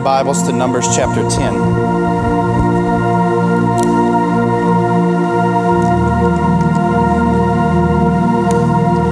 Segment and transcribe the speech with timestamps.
[0.00, 1.54] your Bibles to Numbers chapter 10.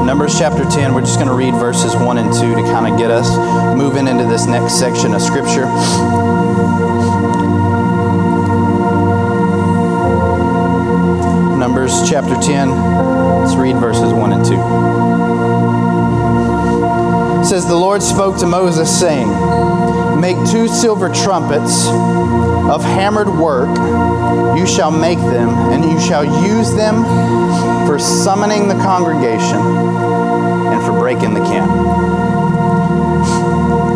[0.06, 2.98] Numbers chapter 10, we're just going to read verses 1 and 2 to kind of
[2.98, 3.28] get us
[3.76, 5.66] moving into this next section of Scripture.
[11.58, 12.70] Numbers chapter 10,
[13.42, 14.54] let's read verses 1 and 2.
[17.42, 19.28] It says, The Lord spoke to Moses, saying,
[20.20, 23.68] Make two silver trumpets of hammered work.
[24.58, 27.04] You shall make them, and you shall use them
[27.86, 31.70] for summoning the congregation and for breaking the camp.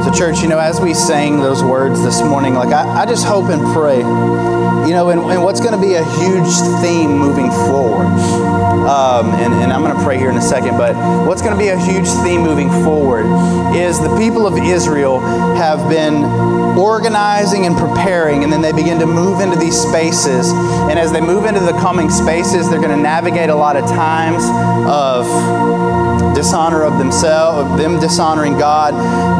[0.04, 3.26] So, church, you know, as we sang those words this morning, like I, I just
[3.26, 7.50] hope and pray, you know, and, and what's going to be a huge theme moving
[7.50, 8.62] forward.
[8.72, 11.58] Um, and, and I'm going to pray here in a second, but what's going to
[11.58, 13.26] be a huge theme moving forward
[13.76, 16.24] is the people of Israel have been
[16.76, 20.51] organizing and preparing, and then they begin to move into these spaces.
[20.90, 23.84] And as they move into the coming spaces, they're going to navigate a lot of
[23.87, 24.42] times
[24.88, 25.26] of
[26.35, 28.95] dishonor of themselves, of them dishonoring God,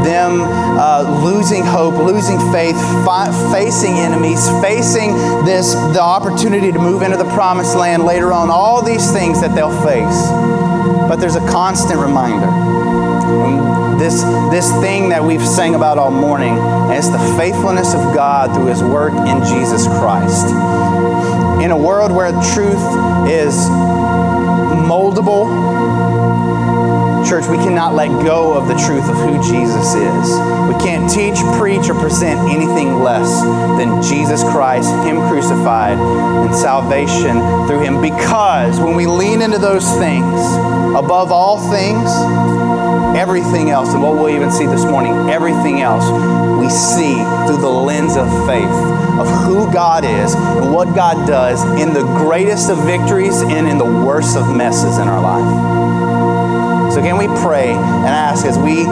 [0.05, 7.03] them uh, losing hope, losing faith, fi- facing enemies, facing this the opportunity to move
[7.03, 8.51] into the promised land later on.
[8.51, 10.29] All these things that they'll face,
[11.09, 12.49] but there's a constant reminder.
[12.49, 18.15] And this this thing that we've sang about all morning, and it's the faithfulness of
[18.15, 20.47] God through His work in Jesus Christ.
[21.63, 22.83] In a world where truth
[23.29, 23.55] is
[24.83, 25.82] moldable
[27.33, 30.29] Church, we cannot let go of the truth of who Jesus is.
[30.69, 33.41] We can't teach, preach, or present anything less
[33.81, 38.03] than Jesus Christ, Him crucified, and salvation through Him.
[38.03, 40.29] Because when we lean into those things,
[40.93, 42.05] above all things,
[43.17, 46.05] everything else, and what we'll even see this morning, everything else
[46.61, 47.15] we see
[47.47, 48.69] through the lens of faith
[49.19, 53.79] of who God is and what God does in the greatest of victories and in
[53.79, 55.72] the worst of messes in our life.
[56.93, 58.85] So, can we pray and ask as we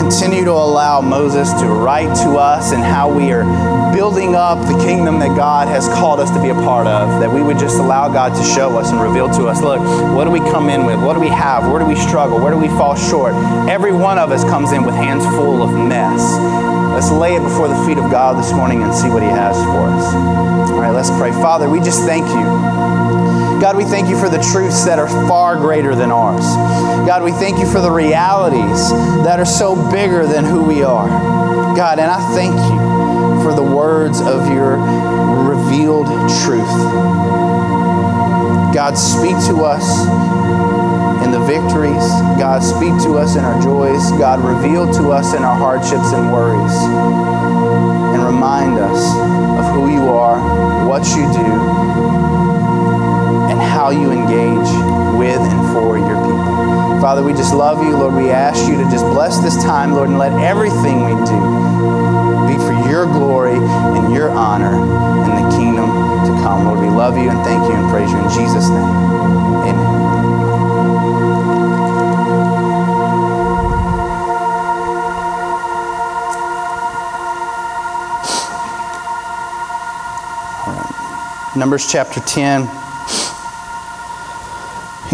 [0.00, 3.44] continue to allow Moses to write to us and how we are
[3.92, 7.30] building up the kingdom that God has called us to be a part of, that
[7.30, 9.80] we would just allow God to show us and reveal to us look,
[10.16, 10.98] what do we come in with?
[10.98, 11.70] What do we have?
[11.70, 12.40] Where do we struggle?
[12.40, 13.34] Where do we fall short?
[13.68, 16.22] Every one of us comes in with hands full of mess.
[16.94, 19.54] Let's lay it before the feet of God this morning and see what He has
[19.56, 20.14] for us.
[20.70, 21.30] All right, let's pray.
[21.32, 22.65] Father, we just thank you.
[23.60, 26.44] God, we thank you for the truths that are far greater than ours.
[27.06, 28.90] God, we thank you for the realities
[29.24, 31.08] that are so bigger than who we are.
[31.74, 36.06] God, and I thank you for the words of your revealed
[36.44, 36.68] truth.
[38.74, 40.06] God, speak to us
[41.24, 42.06] in the victories.
[42.38, 44.10] God, speak to us in our joys.
[44.18, 46.76] God, reveal to us in our hardships and worries.
[48.14, 49.00] And remind us
[49.58, 51.85] of who you are, what you do,
[53.86, 54.68] how you engage
[55.16, 57.00] with and for your people.
[57.00, 57.96] Father, we just love you.
[57.96, 61.40] Lord, we ask you to just bless this time, Lord, and let everything we do
[62.48, 66.64] be for your glory and your honor in the kingdom to come.
[66.64, 68.90] Lord, we love you and thank you and praise you in Jesus' name.
[69.68, 69.94] Amen.
[81.54, 82.85] Numbers chapter 10.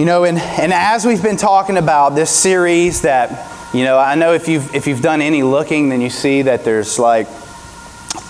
[0.02, 4.16] You know, and, and as we've been talking about this series that, you know, I
[4.16, 7.28] know if you've, if you've done any looking, then you see that there's like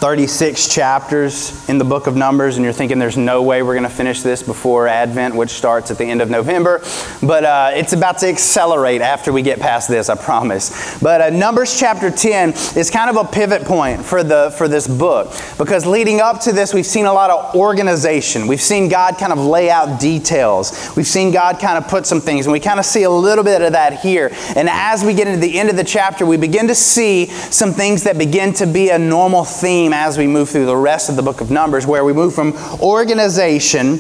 [0.03, 3.89] 36 chapters in the book of Numbers, and you're thinking there's no way we're going
[3.89, 6.83] to finish this before Advent, which starts at the end of November.
[7.23, 10.99] But uh, it's about to accelerate after we get past this, I promise.
[11.01, 14.89] But uh, Numbers chapter 10 is kind of a pivot point for, the, for this
[14.89, 18.49] book because leading up to this, we've seen a lot of organization.
[18.49, 20.93] We've seen God kind of lay out details.
[20.97, 23.45] We've seen God kind of put some things, and we kind of see a little
[23.45, 24.33] bit of that here.
[24.57, 27.73] And as we get into the end of the chapter, we begin to see some
[27.73, 31.17] things that begin to be a normal theme as we move through the rest of
[31.17, 33.99] the book of Numbers, where we move from organization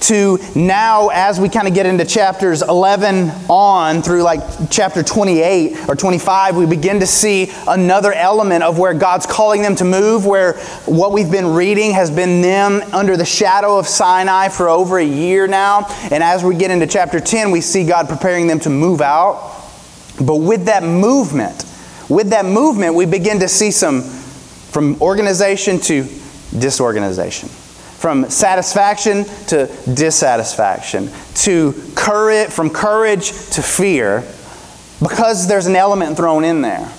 [0.00, 4.40] to now, as we kind of get into chapters 11 on through like
[4.70, 9.76] chapter 28 or 25, we begin to see another element of where God's calling them
[9.76, 10.54] to move, where
[10.86, 15.04] what we've been reading has been them under the shadow of Sinai for over a
[15.04, 15.86] year now.
[16.10, 19.58] And as we get into chapter 10, we see God preparing them to move out.
[20.20, 21.64] But with that movement,
[22.08, 24.02] with that movement, we begin to see some
[24.70, 26.04] from organization to
[26.58, 34.20] disorganization, from satisfaction to dissatisfaction, to courage, from courage to fear,
[35.00, 36.90] because there's an element thrown in there.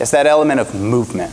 [0.00, 1.32] It's that element of movement.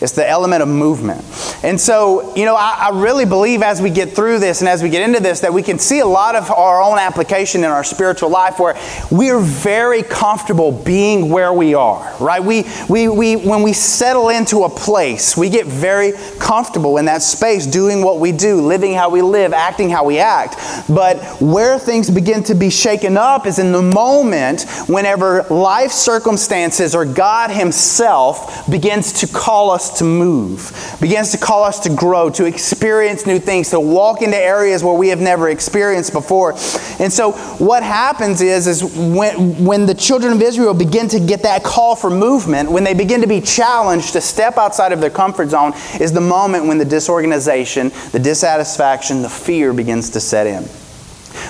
[0.00, 1.24] It's the element of movement.
[1.64, 4.80] And so, you know, I, I, really believe as we get through this and as
[4.80, 7.70] we get into this that we can see a lot of our own application in
[7.70, 8.76] our spiritual life where
[9.10, 12.40] we are very comfortable being where we are, right?
[12.42, 17.22] We, we, we, when we settle into a place, we get very comfortable in that
[17.22, 20.54] space, doing what we do, living how we live, acting how we act.
[20.88, 26.94] But where things begin to be shaken up is in the moment whenever life circumstances
[26.94, 32.30] or God Himself begins to call us to move, begins to call us to grow,
[32.30, 36.52] to experience new things, to walk into areas where we have never experienced before.
[36.98, 41.42] And so what happens is, is when, when the children of Israel begin to get
[41.42, 45.10] that call for movement, when they begin to be challenged to step outside of their
[45.10, 50.46] comfort zone, is the moment when the disorganization, the dissatisfaction, the fear begins to set
[50.46, 50.64] in.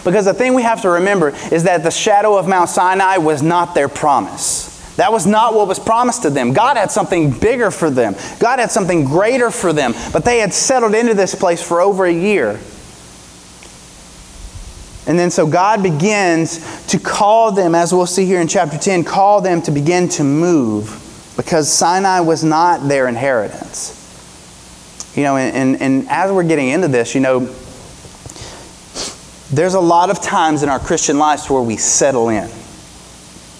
[0.05, 3.43] Because the thing we have to remember is that the shadow of Mount Sinai was
[3.43, 4.77] not their promise.
[4.99, 6.53] That was not what was promised to them.
[6.53, 9.95] God had something bigger for them, God had something greater for them.
[10.12, 12.59] But they had settled into this place for over a year.
[15.06, 19.05] And then so God begins to call them, as we'll see here in chapter 10,
[19.05, 21.05] call them to begin to move
[21.37, 23.95] because Sinai was not their inheritance.
[25.17, 27.55] You know, and, and, and as we're getting into this, you know,
[29.55, 32.50] there's a lot of times in our Christian lives where we settle in.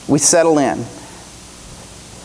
[0.09, 0.85] We settle in.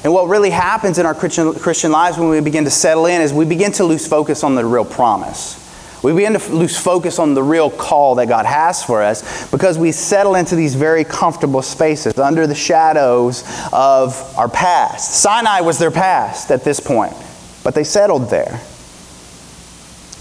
[0.04, 3.22] And what really happens in our Christian, Christian lives when we begin to settle in
[3.22, 5.60] is we begin to lose focus on the real promise.
[6.04, 9.78] We begin to lose focus on the real call that God has for us because
[9.78, 15.22] we settle into these very comfortable spaces under the shadows of our past.
[15.22, 17.14] Sinai was their past at this point,
[17.64, 18.60] but they settled there.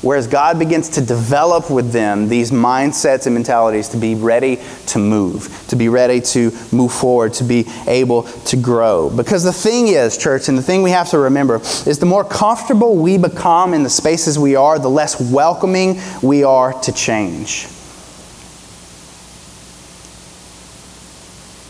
[0.03, 4.99] Whereas God begins to develop with them these mindsets and mentalities to be ready to
[4.99, 9.11] move, to be ready to move forward, to be able to grow.
[9.11, 12.25] Because the thing is, church, and the thing we have to remember is the more
[12.25, 17.69] comfortable we become in the spaces we are, the less welcoming we are to change.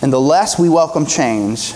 [0.01, 1.75] And the less we welcome change,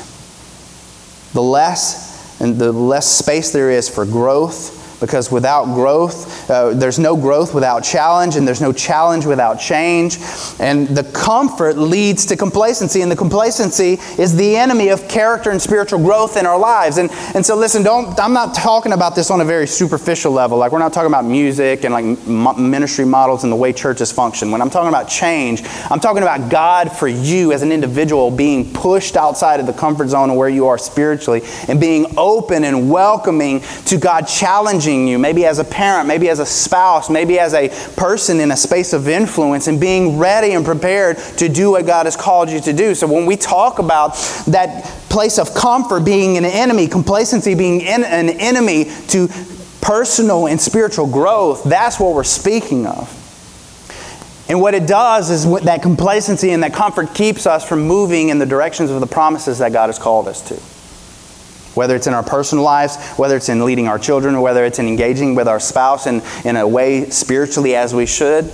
[1.35, 6.99] the less and the less space there is for growth because without growth, uh, there's
[6.99, 10.19] no growth without challenge, and there's no challenge without change.
[10.59, 15.61] And the comfort leads to complacency, and the complacency is the enemy of character and
[15.61, 16.99] spiritual growth in our lives.
[16.99, 20.59] And, and so, listen, don't, I'm not talking about this on a very superficial level.
[20.59, 24.51] Like, we're not talking about music and like ministry models and the way churches function.
[24.51, 28.73] When I'm talking about change, I'm talking about God for you as an individual being
[28.73, 32.91] pushed outside of the comfort zone of where you are spiritually and being open and
[32.91, 37.39] welcoming to God challenging challenging you, maybe as a parent, maybe as a spouse, maybe
[37.39, 41.73] as a person in a space of influence, and being ready and prepared to do
[41.73, 42.95] what God has called you to do.
[42.95, 44.15] So when we talk about
[44.47, 49.29] that place of comfort being an enemy, complacency being an enemy to
[49.81, 53.13] personal and spiritual growth, that's what we're speaking of.
[54.49, 58.39] And what it does is that complacency and that comfort keeps us from moving in
[58.39, 60.76] the directions of the promises that God has called us to
[61.77, 64.79] whether it's in our personal lives, whether it's in leading our children, or whether it's
[64.79, 68.53] in engaging with our spouse in, in a way spiritually as we should.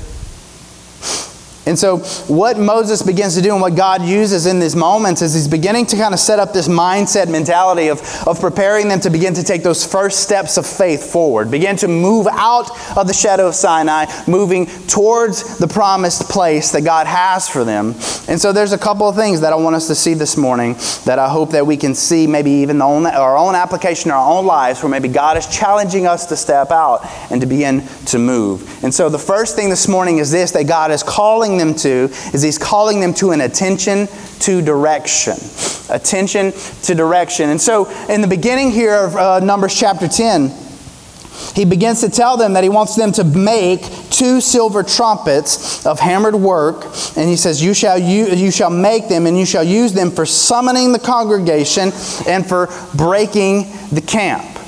[1.65, 5.33] And so, what Moses begins to do and what God uses in these moments is
[5.33, 9.11] he's beginning to kind of set up this mindset mentality of, of preparing them to
[9.11, 13.15] begin to take those first steps of faith forward, begin to move out of the
[13.15, 17.95] shadow of Sinai, moving towards the promised place that God has for them.
[18.27, 20.75] And so, there's a couple of things that I want us to see this morning
[21.05, 24.47] that I hope that we can see, maybe even own, our own application our own
[24.47, 28.83] lives, where maybe God is challenging us to step out and to begin to move.
[28.83, 31.75] And so, the first thing this morning is this that God is calling calling them
[31.75, 34.09] to is he's calling them to an attention
[34.41, 35.35] to direction.
[35.91, 37.51] Attention to direction.
[37.51, 40.51] And so in the beginning here of uh, Numbers chapter 10,
[41.55, 45.99] he begins to tell them that he wants them to make two silver trumpets of
[45.99, 46.85] hammered work
[47.17, 50.11] and he says you shall you, you shall make them and you shall use them
[50.11, 51.91] for summoning the congregation
[52.29, 54.62] and for breaking the camp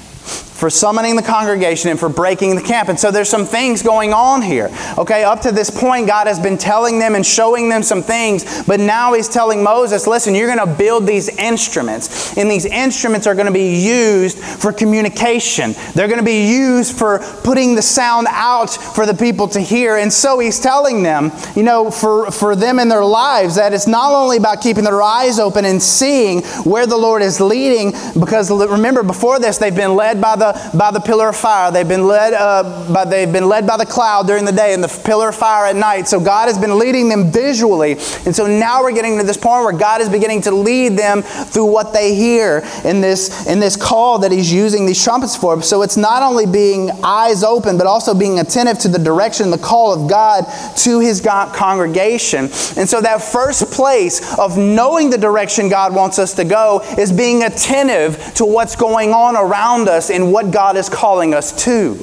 [0.65, 2.89] for summoning the congregation and for breaking the camp.
[2.89, 4.71] And so there's some things going on here.
[4.97, 8.65] Okay, up to this point, God has been telling them and showing them some things,
[8.67, 13.27] but now He's telling Moses, listen, you're going to build these instruments, and these instruments
[13.27, 15.75] are going to be used for communication.
[15.95, 19.99] They're going to be used for putting the sound out for the people to hear.
[19.99, 23.87] And so He's telling them, you know, for, for them in their lives, that it's
[23.87, 28.51] not only about keeping their eyes open and seeing where the Lord is leading, because
[28.51, 31.71] remember, before this, they've been led by the by the pillar of fire.
[31.71, 34.83] They've been, led, uh, by, they've been led by the cloud during the day and
[34.83, 36.09] the pillar of fire at night.
[36.09, 37.93] So God has been leading them visually.
[38.25, 41.23] And so now we're getting to this point where God is beginning to lead them
[41.23, 45.61] through what they hear in this, in this call that He's using these trumpets for.
[45.63, 49.59] So it's not only being eyes open, but also being attentive to the direction, the
[49.59, 50.45] call of God
[50.79, 52.45] to His congregation.
[52.77, 57.13] And so that first place of knowing the direction God wants us to go is
[57.13, 61.95] being attentive to what's going on around us and what God is calling us to.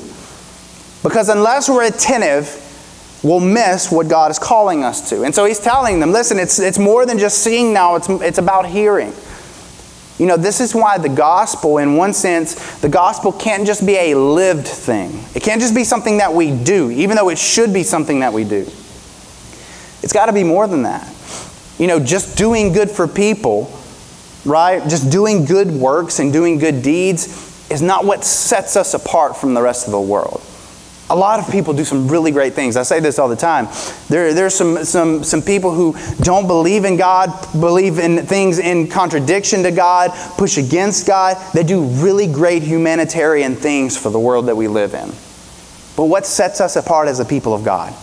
[1.04, 2.48] Because unless we're attentive,
[3.22, 5.24] we'll miss what God is calling us to.
[5.24, 8.38] And so he's telling them, listen, it's, it's more than just seeing now, it's, it's
[8.38, 9.12] about hearing.
[10.18, 13.98] You know, this is why the gospel, in one sense, the gospel can't just be
[13.98, 15.26] a lived thing.
[15.36, 18.32] It can't just be something that we do, even though it should be something that
[18.32, 18.62] we do.
[20.04, 21.06] It's got to be more than that.
[21.78, 23.78] You know, just doing good for people,
[24.46, 24.82] right?
[24.84, 29.54] Just doing good works and doing good deeds is not what sets us apart from
[29.54, 30.42] the rest of the world.
[31.10, 32.78] A lot of people do some really great things.
[32.78, 33.68] I say this all the time.
[34.08, 38.88] There, there's some, some, some people who don't believe in God, believe in things in
[38.88, 41.36] contradiction to God, push against God.
[41.54, 45.10] They do really great humanitarian things for the world that we live in.
[45.98, 47.94] But what sets us apart as a people of God?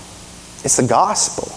[0.63, 1.49] It's the gospel.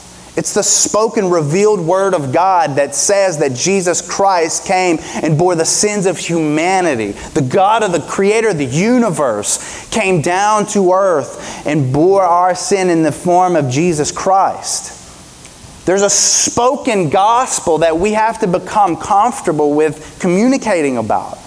[0.41, 5.53] It's the spoken, revealed word of God that says that Jesus Christ came and bore
[5.53, 7.11] the sins of humanity.
[7.11, 12.55] The God of the creator of the universe came down to earth and bore our
[12.55, 15.85] sin in the form of Jesus Christ.
[15.85, 21.37] There's a spoken gospel that we have to become comfortable with communicating about.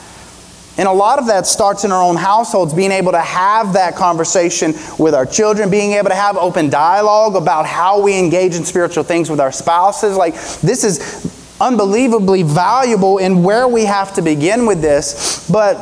[0.76, 3.94] And a lot of that starts in our own households, being able to have that
[3.94, 8.64] conversation with our children, being able to have open dialogue about how we engage in
[8.64, 10.16] spiritual things with our spouses.
[10.16, 15.76] Like, this is unbelievably valuable in where we have to begin with this, but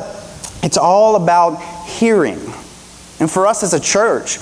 [0.61, 1.55] it's all about
[1.87, 2.39] hearing.
[3.19, 4.37] And for us as a church,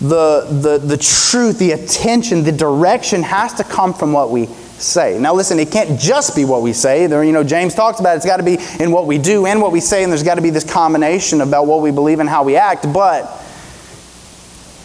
[0.00, 4.48] the, the, the truth, the attention, the direction has to come from what we
[4.82, 5.18] say.
[5.18, 7.06] Now, listen, it can't just be what we say.
[7.06, 8.16] There, you know, James talks about it.
[8.16, 10.34] It's got to be in what we do and what we say, and there's got
[10.36, 12.92] to be this combination about what we believe and how we act.
[12.92, 13.24] But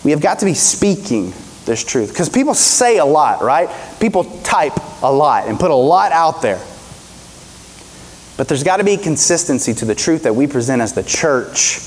[0.03, 1.33] we have got to be speaking
[1.65, 3.69] this truth because people say a lot, right?
[3.99, 6.61] People type a lot and put a lot out there.
[8.37, 11.79] But there's got to be consistency to the truth that we present as the church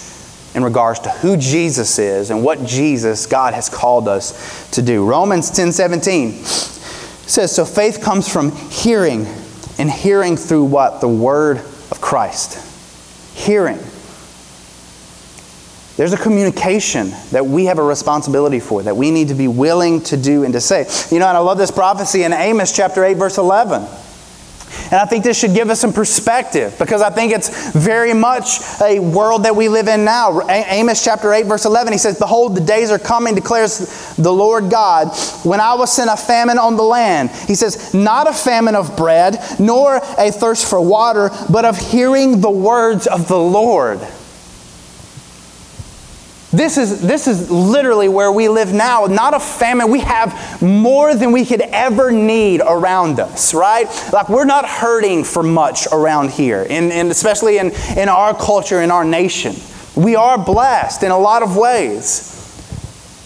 [0.55, 5.07] in regards to who Jesus is and what Jesus, God, has called us to do.
[5.07, 6.80] Romans 10 17
[7.31, 9.27] says, So faith comes from hearing,
[9.79, 11.01] and hearing through what?
[11.01, 12.67] The word of Christ.
[13.37, 13.79] Hearing.
[15.97, 20.01] There's a communication that we have a responsibility for, that we need to be willing
[20.05, 20.87] to do and to say.
[21.11, 23.87] You know, and I love this prophecy in Amos chapter 8, verse 11.
[24.85, 28.61] And I think this should give us some perspective because I think it's very much
[28.81, 30.41] a world that we live in now.
[30.49, 34.71] Amos chapter 8, verse 11, he says, Behold, the days are coming, declares the Lord
[34.71, 37.31] God, when I will send a famine on the land.
[37.31, 42.41] He says, Not a famine of bread, nor a thirst for water, but of hearing
[42.41, 44.01] the words of the Lord.
[46.53, 49.07] This is, this is literally where we live now.
[49.07, 49.89] Not a famine.
[49.89, 53.87] We have more than we could ever need around us, right?
[54.13, 58.83] Like we're not hurting for much around here, and, and especially in, in our culture,
[58.83, 59.55] in our nation.
[59.95, 62.37] We are blessed in a lot of ways.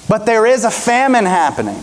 [0.08, 1.82] But there is a famine happening.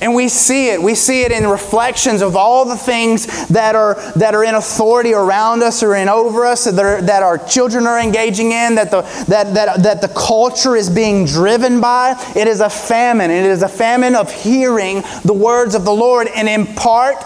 [0.00, 0.82] And we see it.
[0.82, 5.14] We see it in reflections of all the things that are, that are in authority
[5.14, 8.90] around us or in over us, that, are, that our children are engaging in, that
[8.90, 12.14] the, that, that, that the culture is being driven by.
[12.36, 13.30] It is a famine.
[13.30, 16.28] It is a famine of hearing the words of the Lord.
[16.28, 17.16] And in part,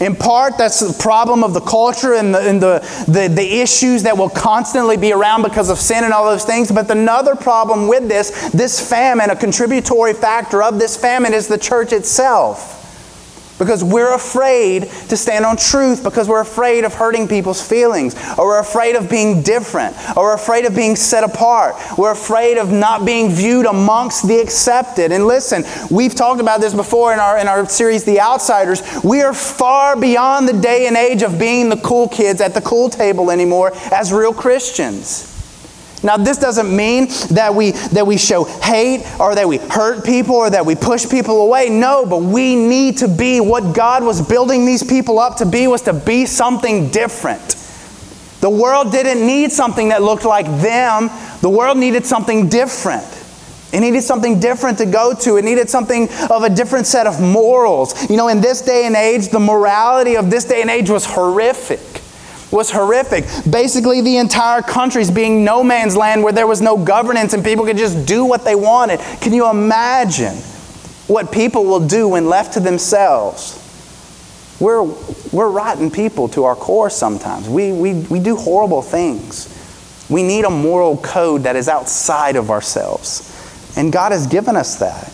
[0.00, 4.02] in part, that's the problem of the culture and, the, and the, the, the, issues
[4.04, 6.72] that will constantly be around because of sin and all those things.
[6.72, 11.58] But another problem with this, this famine, a contributory factor of this famine is the
[11.58, 12.79] church itself.
[13.60, 18.46] Because we're afraid to stand on truth, because we're afraid of hurting people's feelings, or
[18.46, 21.76] we're afraid of being different, or we're afraid of being set apart.
[21.98, 25.12] We're afraid of not being viewed amongst the accepted.
[25.12, 28.82] And listen, we've talked about this before in our, in our series, The Outsiders.
[29.04, 32.62] We are far beyond the day and age of being the cool kids at the
[32.62, 35.29] cool table anymore as real Christians.
[36.02, 40.34] Now, this doesn't mean that we, that we show hate or that we hurt people
[40.34, 41.68] or that we push people away.
[41.68, 45.66] No, but we need to be what God was building these people up to be,
[45.66, 47.56] was to be something different.
[48.40, 51.10] The world didn't need something that looked like them,
[51.42, 53.04] the world needed something different.
[53.72, 55.36] It needed something different to go to.
[55.36, 58.10] It needed something of a different set of morals.
[58.10, 61.04] You know, in this day and age, the morality of this day and age was
[61.06, 61.99] horrific.
[62.50, 63.24] Was horrific.
[63.50, 67.64] Basically, the entire country's being no man's land where there was no governance and people
[67.64, 69.00] could just do what they wanted.
[69.20, 70.34] Can you imagine
[71.06, 73.56] what people will do when left to themselves?
[74.60, 74.82] We're,
[75.32, 77.48] we're rotten people to our core sometimes.
[77.48, 79.56] We, we, we do horrible things.
[80.10, 83.26] We need a moral code that is outside of ourselves.
[83.76, 85.12] And God has given us that.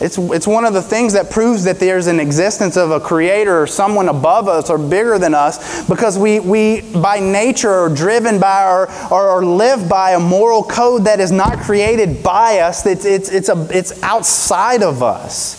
[0.00, 3.62] It's, it's one of the things that proves that there's an existence of a creator
[3.62, 8.38] or someone above us or bigger than us because we, we by nature, are driven
[8.38, 12.86] by or, or, or live by a moral code that is not created by us,
[12.86, 15.57] it's, it's, it's, a, it's outside of us.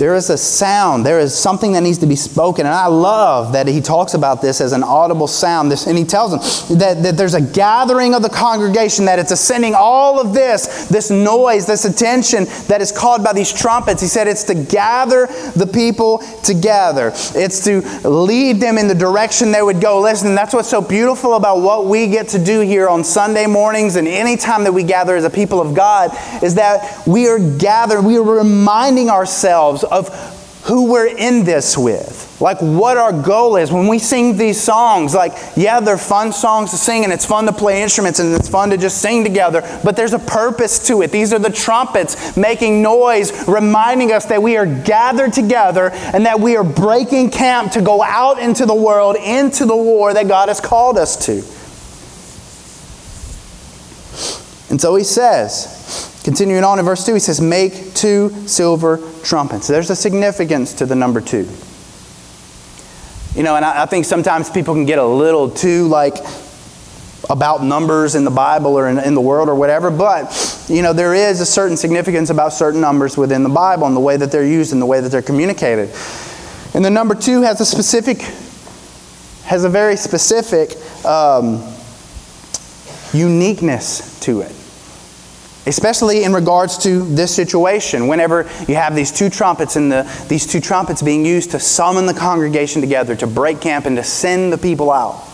[0.00, 1.04] There is a sound.
[1.04, 2.64] There is something that needs to be spoken.
[2.64, 5.70] And I love that he talks about this as an audible sound.
[5.70, 9.30] This, and he tells them that, that there's a gathering of the congregation, that it's
[9.30, 14.00] ascending all of this, this noise, this attention that is called by these trumpets.
[14.00, 19.52] He said it's to gather the people together, it's to lead them in the direction
[19.52, 20.00] they would go.
[20.00, 23.96] Listen, that's what's so beautiful about what we get to do here on Sunday mornings
[23.96, 26.10] and any time that we gather as a people of God
[26.42, 30.08] is that we are gathered, we are reminding ourselves of
[30.64, 32.26] who we're in this with.
[32.40, 33.72] Like what our goal is.
[33.72, 37.46] When we sing these songs, like, yeah, they're fun songs to sing and it's fun
[37.46, 41.02] to play instruments and it's fun to just sing together, but there's a purpose to
[41.02, 41.10] it.
[41.10, 46.40] These are the trumpets making noise, reminding us that we are gathered together and that
[46.40, 50.48] we are breaking camp to go out into the world, into the war that God
[50.48, 51.42] has called us to.
[54.70, 55.79] And so he says,
[56.22, 59.66] Continuing on in verse 2, he says, Make two silver trumpets.
[59.66, 61.48] There's a significance to the number two.
[63.34, 66.16] You know, and I, I think sometimes people can get a little too like
[67.30, 70.92] about numbers in the Bible or in, in, the world or whatever, but you know,
[70.92, 74.32] there is a certain significance about certain numbers within the Bible and the way that
[74.32, 75.90] they're used and the way that they're communicated.
[76.74, 78.18] And the number two has a specific,
[79.44, 81.62] has a very specific um,
[83.12, 84.59] uniqueness to it
[85.70, 90.44] especially in regards to this situation whenever you have these two trumpets and the, these
[90.44, 94.52] two trumpets being used to summon the congregation together to break camp and to send
[94.52, 95.24] the people out.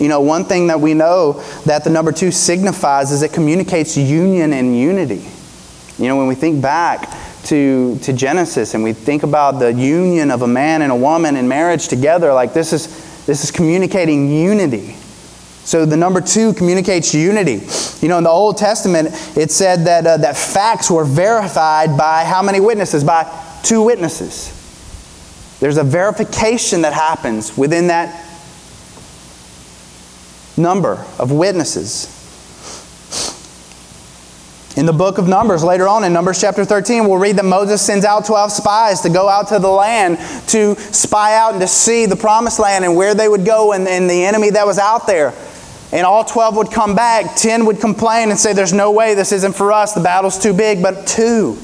[0.00, 3.98] You know one thing that we know that the number two signifies is it communicates
[3.98, 5.28] union and unity.
[5.98, 10.30] You know when we think back to, to genesis and we think about the union
[10.30, 12.86] of a man and a woman in marriage together like this is
[13.26, 14.96] this is communicating unity
[15.66, 17.60] so the number two communicates unity.
[18.00, 22.22] You know, in the Old Testament, it said that, uh, that facts were verified by
[22.22, 23.02] how many witnesses?
[23.02, 23.24] By
[23.64, 24.52] two witnesses.
[25.58, 28.14] There's a verification that happens within that
[30.56, 32.12] number of witnesses.
[34.76, 37.82] In the book of Numbers, later on in Numbers chapter 13, we'll read that Moses
[37.82, 40.18] sends out 12 spies to go out to the land
[40.50, 43.88] to spy out and to see the promised land and where they would go and,
[43.88, 45.34] and the enemy that was out there
[45.92, 49.32] and all 12 would come back, 10 would complain and say, There's no way this
[49.32, 50.82] isn't for us, the battle's too big.
[50.82, 51.58] But two,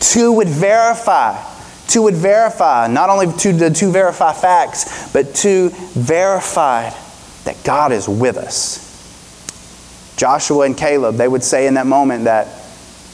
[0.00, 1.42] two would verify.
[1.86, 6.94] Two would verify, not only to, to two verify facts, but two verified
[7.44, 8.80] that God is with us.
[10.16, 12.46] Joshua and Caleb, they would say in that moment that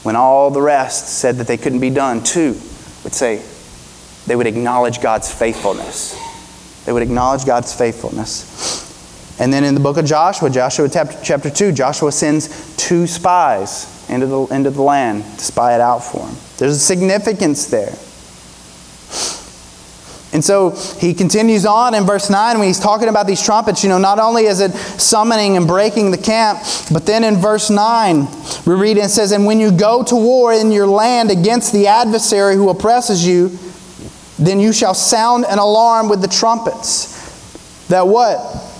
[0.03, 2.53] when all the rest said that they couldn't be done, two
[3.03, 3.43] would say
[4.25, 6.17] they would acknowledge God's faithfulness.
[6.85, 8.90] They would acknowledge God's faithfulness.
[9.41, 14.27] And then in the book of Joshua, Joshua chapter 2, Joshua sends two spies into
[14.27, 16.35] the, into the land to spy it out for him.
[16.57, 17.95] There's a significance there.
[20.31, 23.81] And so he continues on in verse 9 when he's talking about these trumpets.
[23.81, 26.59] You know, not only is it summoning and breaking the camp,
[26.93, 28.27] but then in verse 9,
[28.67, 31.73] we read and it says, And when you go to war in your land against
[31.73, 33.57] the adversary who oppresses you,
[34.37, 37.87] then you shall sound an alarm with the trumpets.
[37.87, 38.70] That what?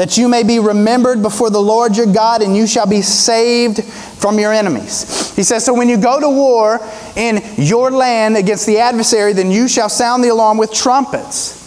[0.00, 3.84] That you may be remembered before the Lord your God, and you shall be saved
[3.84, 5.36] from your enemies.
[5.36, 6.80] He says, So when you go to war
[7.16, 11.59] in your land against the adversary, then you shall sound the alarm with trumpets.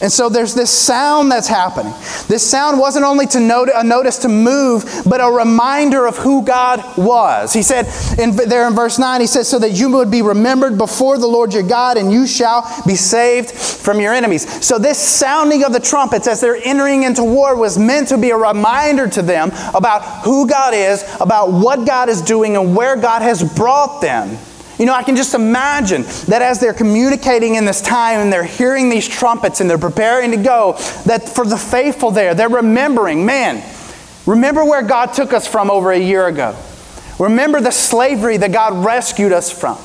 [0.00, 1.92] And so there's this sound that's happening.
[2.26, 6.42] This sound wasn't only to note, a notice to move, but a reminder of who
[6.42, 7.52] God was.
[7.52, 7.86] He said
[8.18, 11.26] in, there in verse 9, he says, So that you would be remembered before the
[11.26, 14.64] Lord your God, and you shall be saved from your enemies.
[14.64, 18.30] So this sounding of the trumpets as they're entering into war was meant to be
[18.30, 22.96] a reminder to them about who God is, about what God is doing, and where
[22.96, 24.38] God has brought them.
[24.80, 28.42] You know, I can just imagine that as they're communicating in this time and they're
[28.42, 30.72] hearing these trumpets and they're preparing to go,
[31.04, 33.62] that for the faithful there, they're remembering, man,
[34.24, 36.56] remember where God took us from over a year ago.
[37.18, 39.76] Remember the slavery that God rescued us from.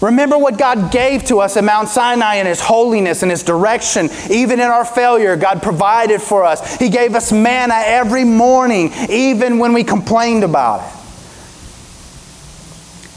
[0.00, 4.10] Remember what God gave to us at Mount Sinai in His holiness and His direction.
[4.30, 6.76] Even in our failure, God provided for us.
[6.78, 11.03] He gave us manna every morning, even when we complained about it.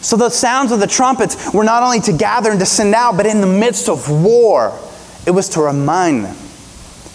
[0.01, 3.17] So the sounds of the trumpets were not only to gather and to send out,
[3.17, 4.77] but in the midst of war,
[5.25, 6.35] it was to remind them.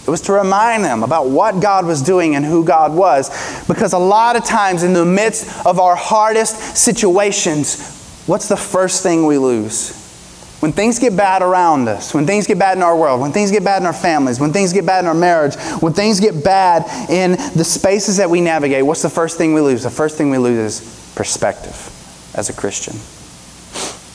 [0.05, 3.29] It was to remind them about what God was doing and who God was.
[3.67, 9.01] Because a lot of times, in the midst of our hardest situations, what's the first
[9.01, 9.99] thing we lose?
[10.59, 13.49] When things get bad around us, when things get bad in our world, when things
[13.49, 16.43] get bad in our families, when things get bad in our marriage, when things get
[16.43, 19.83] bad in the spaces that we navigate, what's the first thing we lose?
[19.83, 22.02] The first thing we lose is perspective
[22.33, 22.95] as a Christian.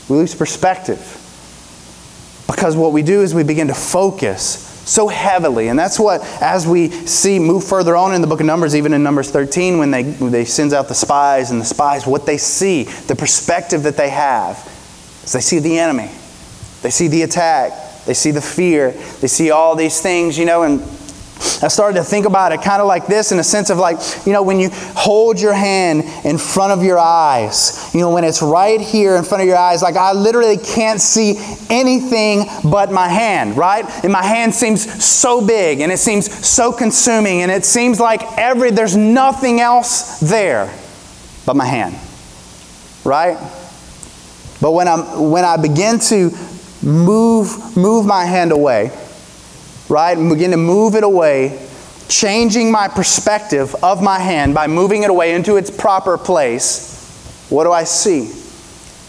[0.08, 0.98] We lose perspective
[2.46, 5.68] because what we do is we begin to focus so heavily.
[5.68, 8.94] And that's what, as we see move further on in the book of Numbers, even
[8.94, 12.24] in Numbers 13, when they, when they sends out the spies and the spies, what
[12.24, 14.56] they see, the perspective that they have,
[15.24, 16.10] is they see the enemy.
[16.80, 17.72] They see the attack.
[18.06, 18.92] They see the fear.
[19.20, 20.80] They see all these things, you know, and
[21.60, 23.98] I started to think about it kind of like this in a sense of like,
[24.24, 28.22] you know, when you hold your hand in front of your eyes, you know, when
[28.22, 31.36] it's right here in front of your eyes, like I literally can't see
[31.68, 33.84] anything but my hand, right?
[34.04, 38.22] And my hand seems so big and it seems so consuming and it seems like
[38.38, 40.72] every, there's nothing else there
[41.44, 41.96] but my hand,
[43.04, 43.36] right?
[44.60, 46.30] But when, I'm, when I begin to
[46.82, 48.90] move, move my hand away,
[49.88, 50.16] right?
[50.16, 51.66] And begin to move it away,
[52.08, 57.46] changing my perspective of my hand by moving it away into its proper place.
[57.48, 58.32] What do I see?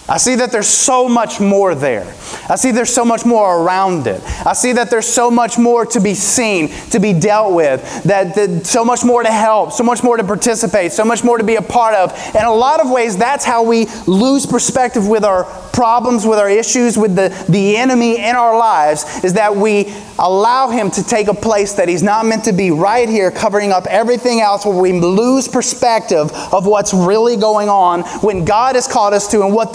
[0.10, 2.12] I see that there's so much more there.
[2.50, 4.22] I see there's so much more around it.
[4.46, 8.34] I see that there's so much more to be seen, to be dealt with, that,
[8.34, 11.44] that so much more to help, so much more to participate, so much more to
[11.44, 12.12] be a part of.
[12.36, 15.44] In a lot of ways, that's how we lose perspective with our
[15.74, 20.70] problems, with our issues, with the, the enemy in our lives, is that we allow
[20.70, 23.86] him to take a place that he's not meant to be right here, covering up
[23.86, 29.14] everything else, where we lose perspective of what's really going on when God has called
[29.14, 29.44] us to.
[29.44, 29.72] And what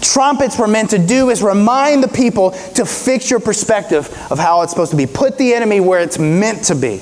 [0.00, 4.62] trumpets were meant to do is remind the people to fix your perspective of how
[4.62, 5.06] it's supposed to be.
[5.06, 7.00] Put the enemy where it's meant to be.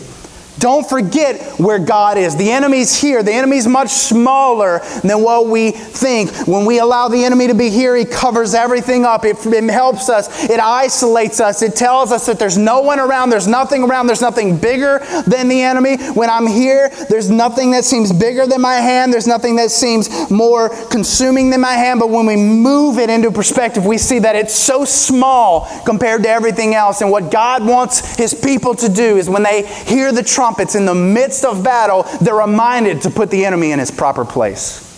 [0.63, 2.37] Don't forget where God is.
[2.37, 3.25] The enemy's here.
[3.25, 6.31] The enemy's much smaller than what we think.
[6.47, 9.25] When we allow the enemy to be here, he covers everything up.
[9.25, 10.49] It, it, helps us.
[10.49, 11.63] It isolates us.
[11.63, 13.31] It tells us that there's no one around.
[13.31, 14.07] There's nothing around.
[14.07, 15.97] There's nothing bigger than the enemy.
[16.13, 19.13] When I'm here, there's nothing that seems bigger than my hand.
[19.13, 21.99] There's nothing that seems more consuming than my hand.
[21.99, 26.29] But when we move it into perspective, we see that it's so small compared to
[26.29, 27.01] everything else.
[27.01, 30.85] And what God wants his people to do is when they hear the trumpets in
[30.85, 34.89] the midst of battle, they're reminded to put the enemy in his proper place.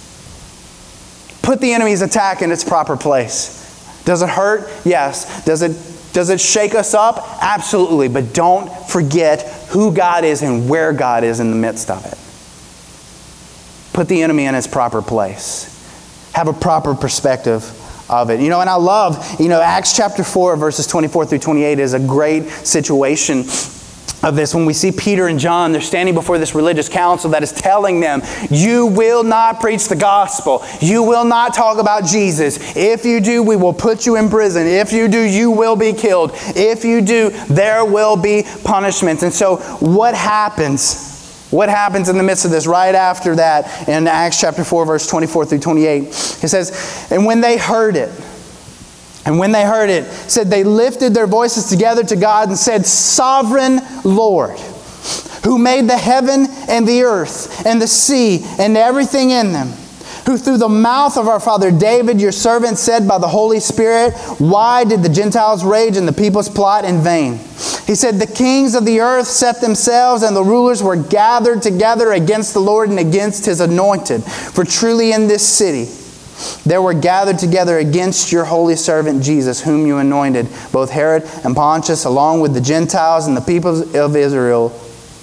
[1.43, 3.61] Put the enemy's attack in its proper place.
[4.05, 4.69] Does it hurt?
[4.85, 5.45] Yes.
[5.45, 5.73] Does it,
[6.13, 7.19] does it shake us up?
[7.41, 8.09] Absolutely.
[8.09, 12.19] But don't forget who God is and where God is in the midst of it.
[13.95, 15.71] Put the enemy in his proper place.
[16.35, 17.63] Have a proper perspective
[18.11, 18.41] of it.
[18.41, 21.95] You know, and I love, you know, Acts chapter 4, verses 24 through 28 is
[21.95, 23.45] a great situation
[24.25, 27.43] of this when we see Peter and John, they're standing before this religious council that
[27.43, 30.65] is telling them, You will not preach the gospel.
[30.81, 32.75] You will not talk about Jesus.
[32.77, 34.67] If you do, we will put you in prison.
[34.67, 36.31] If you do, you will be killed.
[36.57, 39.23] If you do, there will be punishments.
[39.23, 41.13] And so, what happens?
[41.51, 45.07] What happens in the midst of this right after that in Acts chapter 4, verse
[45.07, 46.03] 24 through 28?
[46.03, 46.13] It
[46.49, 48.11] says, And when they heard it,
[49.27, 52.85] and when they heard it, said they lifted their voices together to God and said,
[52.85, 54.59] Sovereign Lord,
[55.45, 59.69] who made the heaven and the earth and the sea and everything in them,
[60.27, 64.15] who through the mouth of our father David, your servant, said by the Holy Spirit,
[64.39, 67.39] Why did the Gentiles rage and the peoples plot in vain?
[67.87, 72.13] He said, The kings of the earth set themselves, and the rulers were gathered together
[72.13, 74.23] against the Lord and against his anointed.
[74.23, 75.93] For truly in this city,
[76.65, 81.55] there were gathered together against your holy servant Jesus, whom you anointed, both Herod and
[81.55, 84.79] Pontius, along with the Gentiles and the people of Israel,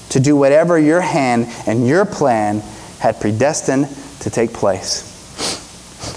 [0.09, 2.61] to do whatever your hand and your plan
[2.99, 3.87] had predestined
[4.19, 5.10] to take place.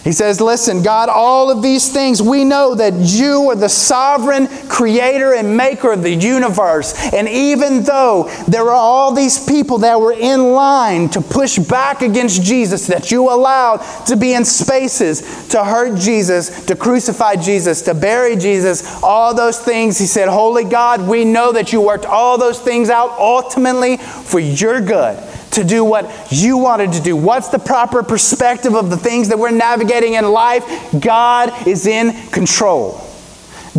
[0.03, 4.49] He says, Listen, God, all of these things, we know that you are the sovereign
[4.69, 6.95] creator and maker of the universe.
[7.13, 12.03] And even though there are all these people that were in line to push back
[12.03, 17.83] against Jesus, that you allowed to be in spaces to hurt Jesus, to crucify Jesus,
[17.83, 22.07] to bury Jesus, all those things, he said, Holy God, we know that you worked
[22.07, 25.19] all those things out ultimately for your good
[25.55, 27.17] to do what you wanted to do?
[27.17, 30.65] What's the proper perspective of the things that we're navigating in life?
[30.99, 33.01] God is in control.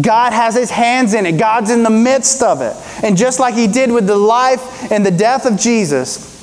[0.02, 1.38] God has his hands in it.
[1.38, 2.76] God's in the midst of it.
[3.04, 6.35] And just like he did with the life and the death of Jesus,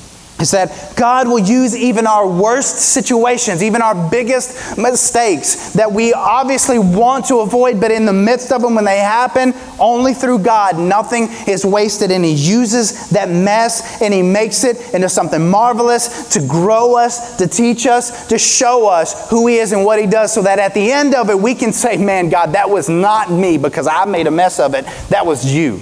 [0.43, 6.13] is that God will use even our worst situations, even our biggest mistakes that we
[6.13, 10.39] obviously want to avoid, but in the midst of them, when they happen, only through
[10.39, 12.11] God, nothing is wasted.
[12.11, 17.37] And He uses that mess and He makes it into something marvelous to grow us,
[17.37, 20.59] to teach us, to show us who He is and what He does, so that
[20.59, 23.87] at the end of it, we can say, Man, God, that was not me because
[23.87, 24.85] I made a mess of it.
[25.09, 25.79] That was you.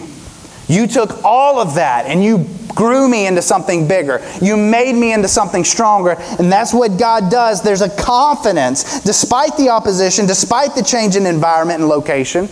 [0.67, 2.45] You took all of that and you
[2.75, 4.21] grew me into something bigger.
[4.41, 6.15] You made me into something stronger.
[6.39, 7.61] And that's what God does.
[7.61, 12.47] There's a confidence, despite the opposition, despite the change in environment and location,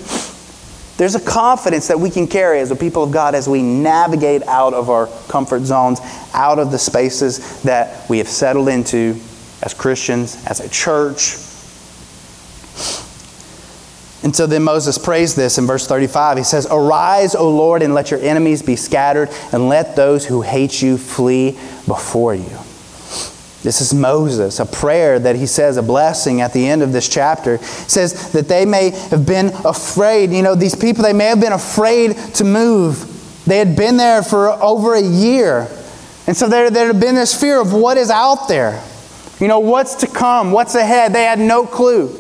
[0.98, 4.44] there's a confidence that we can carry as a people of God as we navigate
[4.44, 6.02] out of our comfort zones,
[6.34, 9.18] out of the spaces that we have settled into
[9.64, 11.38] as Christians, as a church,
[14.22, 16.38] and so then Moses prays this in verse 35.
[16.38, 20.42] He says, Arise, O Lord, and let your enemies be scattered, and let those who
[20.42, 21.52] hate you flee
[21.88, 22.58] before you.
[23.62, 27.08] This is Moses, a prayer that he says, a blessing at the end of this
[27.10, 27.58] chapter.
[27.60, 30.32] Says that they may have been afraid.
[30.32, 33.44] You know, these people, they may have been afraid to move.
[33.46, 35.68] They had been there for over a year.
[36.28, 38.82] And so there, there had been this fear of what is out there.
[39.40, 41.14] You know, what's to come, what's ahead.
[41.14, 42.18] They had no clue.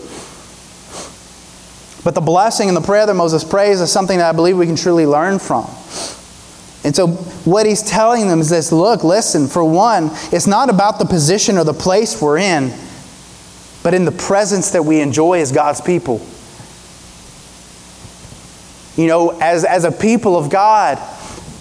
[2.03, 4.65] But the blessing and the prayer that Moses prays is something that I believe we
[4.65, 5.65] can truly learn from.
[6.83, 7.07] And so,
[7.43, 11.57] what he's telling them is this look, listen, for one, it's not about the position
[11.57, 12.73] or the place we're in,
[13.83, 16.25] but in the presence that we enjoy as God's people.
[18.95, 20.97] You know, as, as a people of God,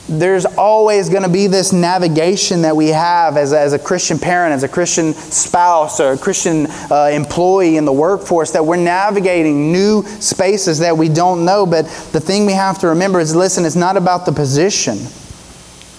[0.09, 4.55] there's always going to be this navigation that we have as as a Christian parent,
[4.55, 9.73] as a Christian spouse, or a Christian uh, employee in the workforce, that we're navigating
[9.73, 11.67] new spaces that we don't know.
[11.67, 14.99] But the thing we have to remember is listen, it's not about the position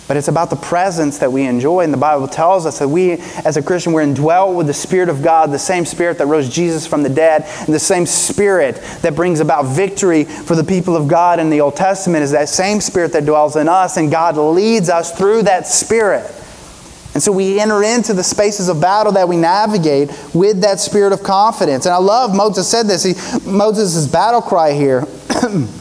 [0.10, 1.82] but it's about the presence that we enjoy.
[1.82, 3.12] And the Bible tells us that we,
[3.46, 6.50] as a Christian, we're indwelt with the Spirit of God, the same Spirit that rose
[6.50, 10.96] Jesus from the dead, and the same Spirit that brings about victory for the people
[10.96, 14.10] of God in the Old Testament is that same Spirit that dwells in us, and
[14.10, 16.26] God leads us through that Spirit.
[17.14, 21.14] And so we enter into the spaces of battle that we navigate with that spirit
[21.14, 21.86] of confidence.
[21.86, 23.04] And I love Moses said this.
[23.04, 23.14] He,
[23.48, 25.06] Moses' battle cry here.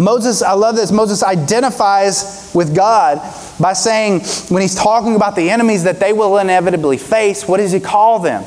[0.00, 0.90] Moses, I love this.
[0.90, 3.18] Moses identifies with God
[3.60, 7.70] by saying, when he's talking about the enemies that they will inevitably face, what does
[7.70, 8.42] he call them?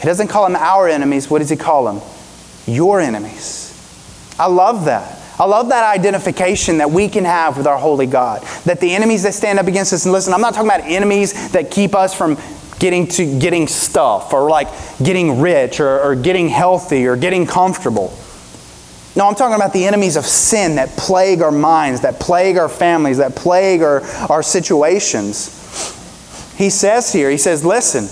[0.00, 1.28] He doesn't call them our enemies.
[1.28, 2.00] What does he call them?
[2.66, 3.66] Your enemies.
[4.38, 5.18] I love that.
[5.38, 8.42] I love that identification that we can have with our holy God.
[8.64, 11.50] That the enemies that stand up against us, and listen, I'm not talking about enemies
[11.52, 12.38] that keep us from
[12.78, 14.68] getting to getting stuff or like
[15.02, 18.16] getting rich or, or getting healthy or getting comfortable.
[19.18, 22.68] No, I'm talking about the enemies of sin that plague our minds, that plague our
[22.68, 24.00] families, that plague our,
[24.30, 25.48] our situations.
[26.56, 28.06] He says here, he says, listen,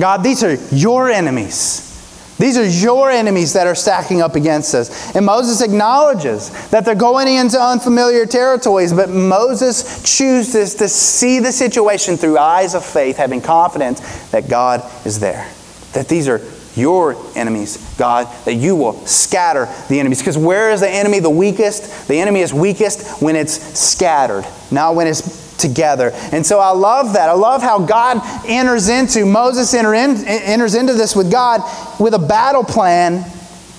[0.00, 2.34] God, these are your enemies.
[2.36, 5.14] These are your enemies that are stacking up against us.
[5.14, 11.52] And Moses acknowledges that they're going into unfamiliar territories, but Moses chooses to see the
[11.52, 14.00] situation through eyes of faith, having confidence
[14.32, 15.48] that God is there.
[15.92, 16.40] That these are
[16.76, 20.18] your enemies, God, that you will scatter the enemies.
[20.18, 22.08] Because where is the enemy the weakest?
[22.08, 26.10] The enemy is weakest when it's scattered, not when it's together.
[26.32, 27.28] And so I love that.
[27.28, 31.60] I love how God enters into, Moses enter in, enters into this with God
[32.00, 33.24] with a battle plan,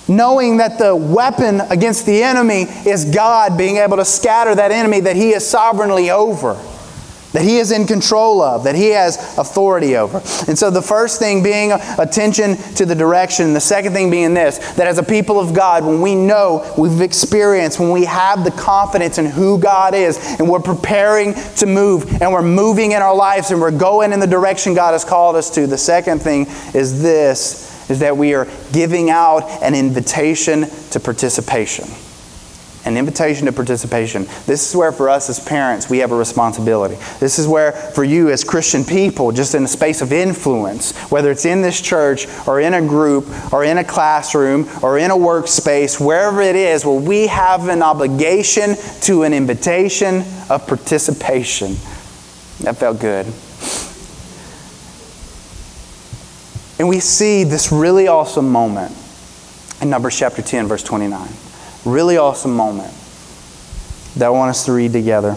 [0.08, 5.00] knowing that the weapon against the enemy is God being able to scatter that enemy
[5.00, 6.54] that he is sovereignly over
[7.36, 10.22] that he is in control of, that he has authority over.
[10.48, 14.56] And so the first thing being attention to the direction, the second thing being this
[14.76, 18.50] that as a people of God, when we know, we've experienced, when we have the
[18.52, 23.14] confidence in who God is, and we're preparing to move, and we're moving in our
[23.14, 26.46] lives, and we're going in the direction God has called us to, the second thing
[26.72, 31.86] is this is that we are giving out an invitation to participation
[32.86, 34.24] an invitation to participation.
[34.46, 36.94] This is where, for us as parents, we have a responsibility.
[37.18, 41.30] This is where, for you as Christian people, just in a space of influence, whether
[41.30, 45.16] it's in this church or in a group or in a classroom or in a
[45.16, 51.72] workspace, wherever it is, where we have an obligation to an invitation of participation.
[52.60, 53.26] That felt good.
[56.78, 58.94] And we see this really awesome moment
[59.82, 61.45] in Numbers chapter 10, verse 29.
[61.86, 62.92] Really awesome moment
[64.16, 65.36] that I want us to read together.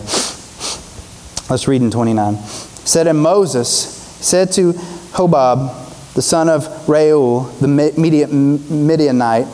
[1.47, 2.37] Let's read in 29.
[2.37, 4.73] said, And Moses said to
[5.13, 9.47] Hobab, the son of Reuel, the Midianite,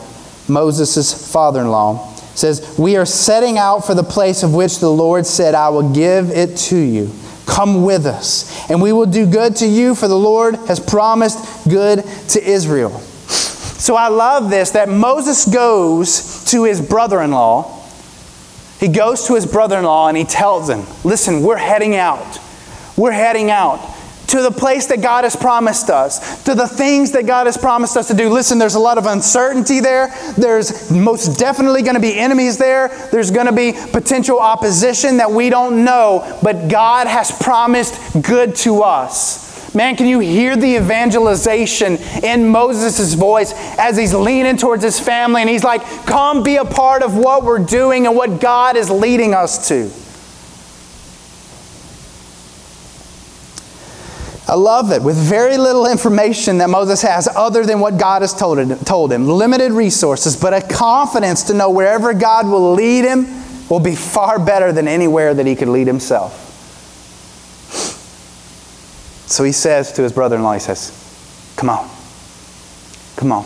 [0.48, 4.90] Moses' father in law, says, We are setting out for the place of which the
[4.90, 7.12] Lord said, I will give it to you.
[7.44, 11.68] Come with us, and we will do good to you, for the Lord has promised
[11.68, 13.02] good to Israel.
[13.78, 17.82] So I love this that Moses goes to his brother in law.
[18.80, 22.38] He goes to his brother in law and he tells him, Listen, we're heading out.
[22.96, 23.96] We're heading out
[24.28, 27.96] to the place that God has promised us, to the things that God has promised
[27.96, 28.28] us to do.
[28.28, 30.08] Listen, there's a lot of uncertainty there.
[30.36, 32.88] There's most definitely going to be enemies there.
[33.12, 38.56] There's going to be potential opposition that we don't know, but God has promised good
[38.56, 39.46] to us.
[39.76, 45.42] Man, can you hear the evangelization in Moses' voice as he's leaning towards his family
[45.42, 48.88] and he's like, Come be a part of what we're doing and what God is
[48.88, 49.90] leading us to.
[54.50, 55.02] I love it.
[55.02, 59.12] With very little information that Moses has other than what God has told him, told
[59.12, 63.26] him, limited resources, but a confidence to know wherever God will lead him
[63.68, 66.45] will be far better than anywhere that he could lead himself.
[69.36, 71.90] So he says to his brother in law, he says, Come on.
[73.16, 73.44] Come on.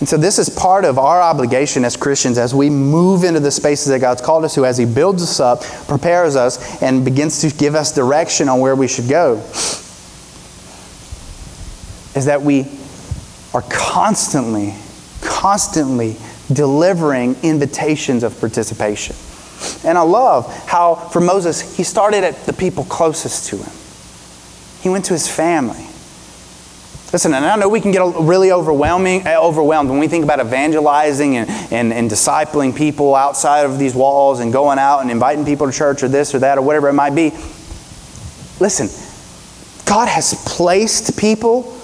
[0.00, 3.52] And so, this is part of our obligation as Christians as we move into the
[3.52, 7.40] spaces that God's called us to, as He builds us up, prepares us, and begins
[7.42, 9.36] to give us direction on where we should go
[12.16, 12.66] is that we
[13.54, 14.74] are constantly,
[15.20, 16.16] constantly
[16.52, 19.14] delivering invitations of participation.
[19.88, 23.79] And I love how, for Moses, he started at the people closest to him.
[24.80, 25.86] He went to his family.
[27.12, 30.38] Listen, and I know we can get really overwhelming, uh, overwhelmed when we think about
[30.38, 35.44] evangelizing and, and, and discipling people outside of these walls and going out and inviting
[35.44, 37.30] people to church or this or that or whatever it might be.
[38.60, 38.88] Listen,
[39.86, 41.76] God has placed people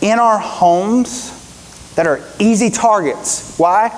[0.00, 3.58] in our homes that are easy targets.
[3.58, 3.88] Why?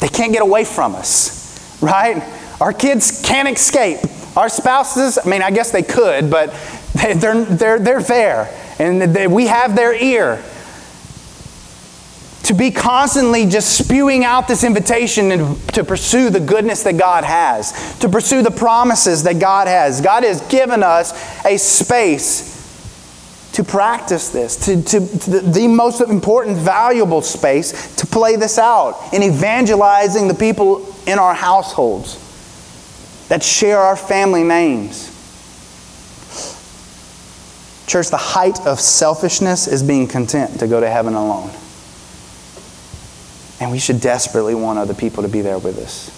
[0.00, 2.22] They can't get away from us, right?
[2.60, 4.00] Our kids can't escape.
[4.36, 6.50] Our spouses, I mean, I guess they could, but
[6.98, 8.54] they're, they're, they're there.
[8.78, 10.42] And they, we have their ear.
[12.44, 17.24] To be constantly just spewing out this invitation and to pursue the goodness that God
[17.24, 20.00] has, to pursue the promises that God has.
[20.00, 21.12] God has given us
[21.44, 22.56] a space
[23.52, 28.56] to practice this, to, to, to the, the, most important, valuable space to play this
[28.56, 32.24] out in evangelizing the people in our households
[33.28, 35.07] that share our family names.
[37.88, 41.50] Church, the height of selfishness is being content to go to heaven alone.
[43.60, 46.14] And we should desperately want other people to be there with us.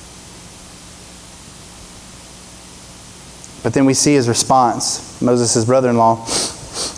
[3.62, 6.26] But then we see his response, Moses' brother in law.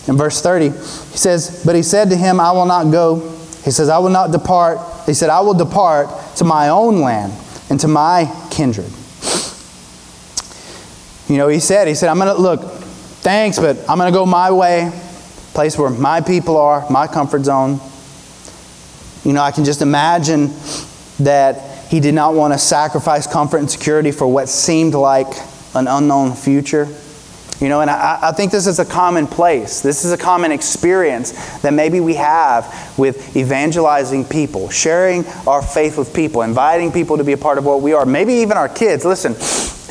[0.09, 0.77] In verse 30, he
[1.19, 3.29] says, But he said to him, I will not go.
[3.65, 4.79] He says, I will not depart.
[5.07, 7.33] He said, I will depart to my own land
[7.69, 8.91] and to my kindred.
[11.29, 12.82] You know, he said, he said, I'm going to, look,
[13.23, 14.91] thanks, but I'm going to go my way,
[15.55, 17.81] place where my people are, my comfort zone.
[19.25, 20.51] You know, I can just imagine
[21.21, 25.29] that he did not want to sacrifice comfort and security for what seemed like
[25.75, 26.89] an unknown future.
[27.63, 29.83] You know, and I, I, think this is a common place.
[29.83, 35.97] This is a common experience that maybe we have with evangelizing people, sharing our faith
[35.97, 38.69] with people, inviting people to be a part of what we are, maybe even our
[38.69, 39.05] kids.
[39.05, 39.35] Listen,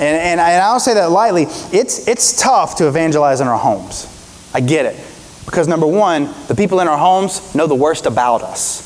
[0.03, 3.57] and, and, I, and I'll say that lightly, it's, it's tough to evangelize in our
[3.57, 4.05] homes.
[4.53, 4.97] I get it.
[5.45, 8.81] Because number one, the people in our homes know the worst about us.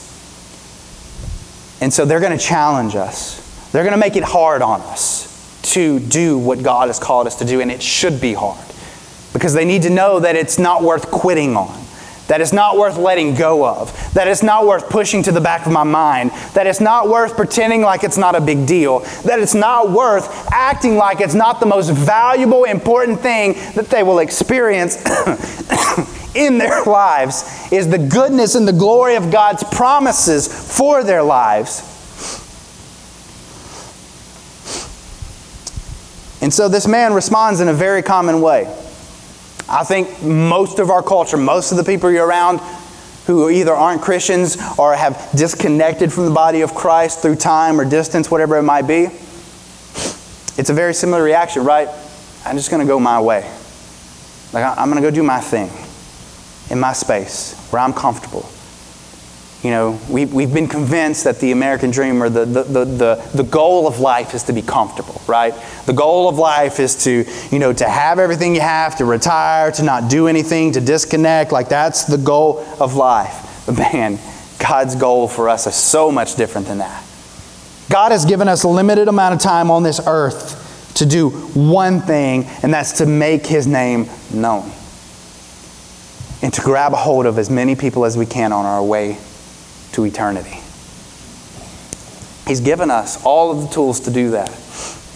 [1.82, 3.72] And so they're going to challenge us.
[3.72, 5.34] They're going to make it hard on us
[5.74, 8.64] to do what God has called us to do, and it should be hard
[9.36, 11.78] because they need to know that it's not worth quitting on,
[12.28, 15.66] that it's not worth letting go of, that it's not worth pushing to the back
[15.66, 19.40] of my mind, that it's not worth pretending like it's not a big deal, that
[19.40, 24.20] it's not worth acting like it's not the most valuable, important thing that they will
[24.20, 24.96] experience
[26.34, 31.82] in their lives is the goodness and the glory of God's promises for their lives.
[36.42, 38.74] And so this man responds in a very common way.
[39.68, 42.60] I think most of our culture, most of the people you're around
[43.26, 47.86] who either aren't Christians or have disconnected from the body of Christ through time or
[47.86, 49.06] distance, whatever it might be,
[50.58, 51.90] it's a very similar reaction, right?
[52.46, 53.42] I'm just going to go my way.
[54.54, 55.70] Like, I'm going to go do my thing
[56.70, 58.48] in my space where I'm comfortable.
[59.66, 63.30] You know, we, we've been convinced that the American dream or the, the, the, the,
[63.34, 65.56] the goal of life is to be comfortable, right?
[65.88, 69.72] The goal of life is to, you know, to have everything you have, to retire,
[69.72, 71.52] to not do anything, to disconnect.
[71.52, 73.64] Like that's the goal of life.
[73.66, 74.20] But man,
[74.60, 77.04] God's goal for us is so much different than that.
[77.90, 82.02] God has given us a limited amount of time on this earth to do one
[82.02, 84.72] thing, and that's to make His name known.
[86.44, 89.18] And to grab a hold of as many people as we can on our way
[89.96, 90.60] to eternity.
[92.48, 94.50] He's given us all of the tools to do that.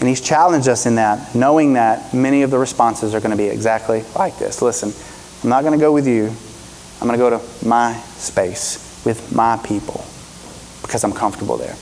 [0.00, 3.36] And He's challenged us in that, knowing that many of the responses are going to
[3.36, 4.62] be exactly like this.
[4.62, 4.92] Listen,
[5.42, 6.32] I'm not going to go with you.
[7.00, 10.04] I'm going to go to my space with my people
[10.82, 11.76] because I'm comfortable there.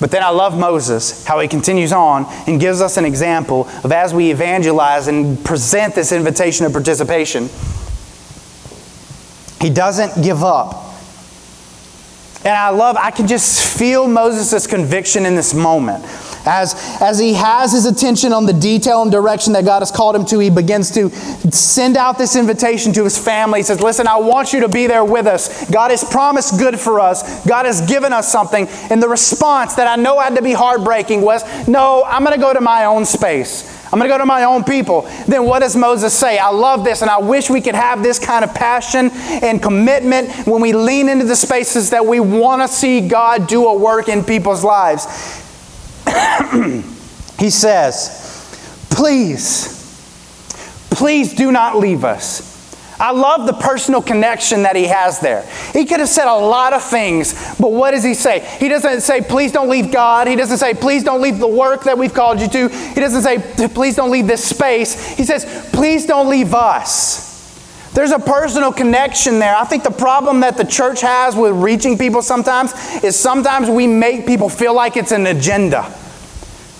[0.00, 3.90] But then I love Moses, how he continues on and gives us an example of
[3.90, 7.48] as we evangelize and present this invitation of participation,
[9.60, 10.87] he doesn't give up.
[12.48, 16.02] And I love, I can just feel Moses' conviction in this moment.
[16.46, 20.16] As, as he has his attention on the detail and direction that God has called
[20.16, 21.10] him to, he begins to
[21.50, 23.58] send out this invitation to his family.
[23.58, 25.70] He says, Listen, I want you to be there with us.
[25.70, 28.66] God has promised good for us, God has given us something.
[28.88, 32.40] And the response that I know had to be heartbreaking was, No, I'm going to
[32.40, 33.77] go to my own space.
[33.90, 35.02] I'm going to go to my own people.
[35.26, 36.38] Then what does Moses say?
[36.38, 40.30] I love this, and I wish we could have this kind of passion and commitment
[40.46, 44.08] when we lean into the spaces that we want to see God do a work
[44.08, 45.06] in people's lives.
[47.38, 48.24] he says,
[48.90, 49.74] Please,
[50.90, 52.57] please do not leave us.
[53.00, 55.48] I love the personal connection that he has there.
[55.72, 58.40] He could have said a lot of things, but what does he say?
[58.58, 60.26] He doesn't say, please don't leave God.
[60.26, 62.68] He doesn't say, please don't leave the work that we've called you to.
[62.68, 65.16] He doesn't say, please don't leave this space.
[65.16, 67.28] He says, please don't leave us.
[67.94, 69.56] There's a personal connection there.
[69.56, 72.72] I think the problem that the church has with reaching people sometimes
[73.02, 75.92] is sometimes we make people feel like it's an agenda.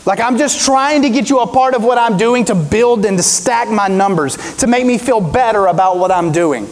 [0.09, 3.05] Like I'm just trying to get you a part of what I'm doing to build
[3.05, 6.67] and to stack my numbers, to make me feel better about what I'm doing.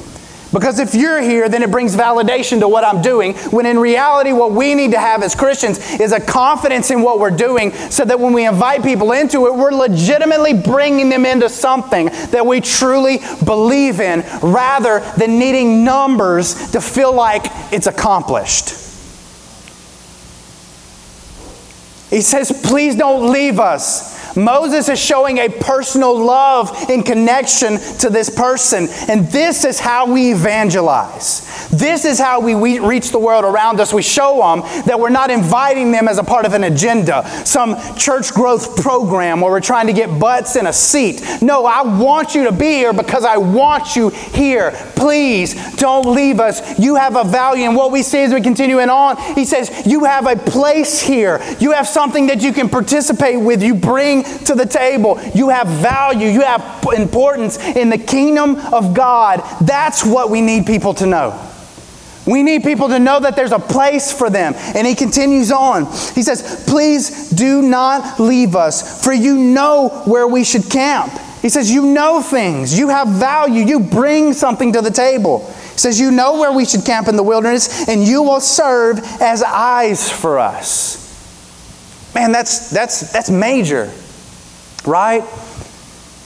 [0.54, 3.34] Because if you're here, then it brings validation to what I'm doing.
[3.50, 7.20] When in reality, what we need to have as Christians is a confidence in what
[7.20, 11.50] we're doing so that when we invite people into it, we're legitimately bringing them into
[11.50, 18.85] something that we truly believe in rather than needing numbers to feel like it's accomplished.
[22.10, 24.15] He says, Please don't leave us.
[24.36, 28.88] Moses is showing a personal love in connection to this person.
[29.08, 31.68] And this is how we evangelize.
[31.70, 33.92] This is how we reach the world around us.
[33.92, 37.76] We show them that we're not inviting them as a part of an agenda, some
[37.96, 41.22] church growth program where we're trying to get butts in a seat.
[41.40, 44.72] No, I want you to be here because I want you here.
[44.96, 46.78] Please don't leave us.
[46.78, 47.64] You have a value.
[47.64, 51.40] And what we see as we continue on, he says, You have a place here.
[51.58, 53.62] You have something that you can participate with.
[53.62, 55.20] You bring to the table.
[55.34, 56.28] You have value.
[56.28, 59.42] You have importance in the kingdom of God.
[59.60, 61.42] That's what we need people to know.
[62.26, 64.54] We need people to know that there's a place for them.
[64.56, 65.84] And he continues on.
[66.14, 71.12] He says, Please do not leave us, for you know where we should camp.
[71.40, 72.76] He says, You know things.
[72.76, 73.64] You have value.
[73.64, 75.46] You bring something to the table.
[75.46, 78.98] He says, You know where we should camp in the wilderness, and you will serve
[79.20, 81.04] as eyes for us.
[82.12, 83.92] Man, that's, that's, that's major
[84.86, 85.22] right?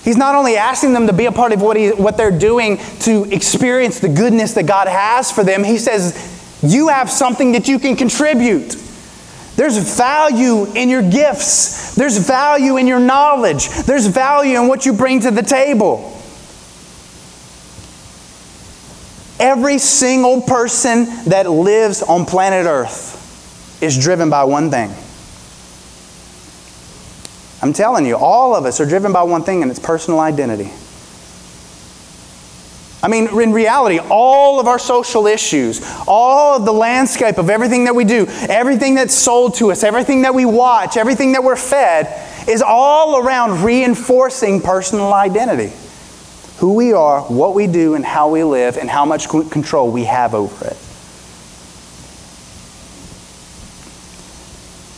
[0.04, 2.78] He's not only asking them to be a part of what, he, what they're doing
[3.00, 7.68] to experience the goodness that God has for them, he says, You have something that
[7.68, 8.76] you can contribute.
[9.56, 14.94] There's value in your gifts, there's value in your knowledge, there's value in what you
[14.94, 16.16] bring to the table.
[19.38, 24.94] Every single person that lives on planet Earth is driven by one thing
[27.62, 30.70] I'm telling you, all of us are driven by one thing, and it's personal identity.
[33.02, 37.84] I mean, in reality, all of our social issues, all of the landscape of everything
[37.84, 41.56] that we do, everything that's sold to us, everything that we watch, everything that we're
[41.56, 45.72] fed, is all around reinforcing personal identity.
[46.58, 50.04] Who we are, what we do, and how we live, and how much control we
[50.04, 50.76] have over it.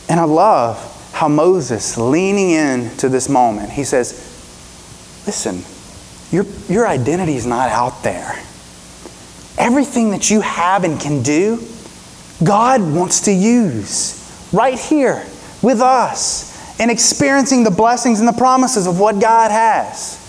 [0.09, 0.92] And I love
[1.23, 4.11] how Moses, leaning in to this moment, he says,
[5.25, 5.63] Listen,
[6.35, 8.33] your, your identity is not out there.
[9.57, 11.65] Everything that you have and can do,
[12.43, 15.25] God wants to use right here
[15.61, 20.19] with us and experiencing the blessings and the promises of what God has.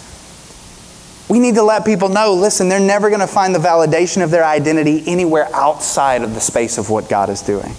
[1.28, 4.30] We need to let people know listen, they're never going to find the validation of
[4.30, 7.74] their identity anywhere outside of the space of what God is doing.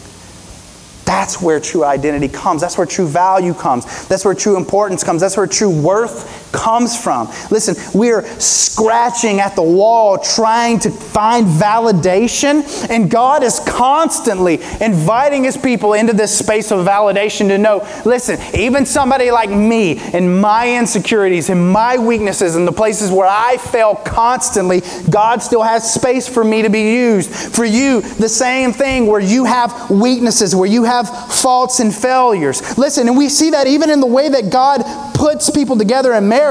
[1.06, 2.62] That's where true identity comes.
[2.62, 4.08] That's where true value comes.
[4.08, 5.22] That's where true importance comes.
[5.22, 7.28] That's where true worth comes from.
[7.51, 15.43] Listen, we're scratching at the wall trying to find validation, and God is constantly inviting
[15.43, 20.41] His people into this space of validation to know listen, even somebody like me and
[20.41, 25.93] my insecurities and my weaknesses and the places where I fail constantly, God still has
[25.93, 27.32] space for me to be used.
[27.32, 32.78] For you, the same thing where you have weaknesses, where you have faults and failures.
[32.78, 34.84] Listen, and we see that even in the way that God
[35.16, 36.45] puts people together in marriage.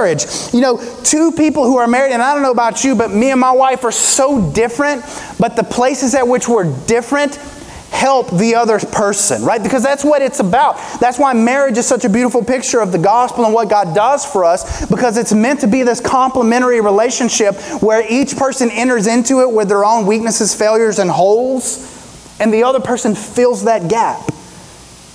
[0.52, 3.30] You know, two people who are married, and I don't know about you, but me
[3.30, 5.04] and my wife are so different,
[5.38, 7.38] but the places at which we're different
[7.90, 9.62] help the other person, right?
[9.62, 10.76] Because that's what it's about.
[10.98, 14.26] That's why marriage is such a beautiful picture of the gospel and what God does
[14.26, 19.42] for us, because it's meant to be this complementary relationship where each person enters into
[19.42, 24.28] it with their own weaknesses, failures, and holes, and the other person fills that gap.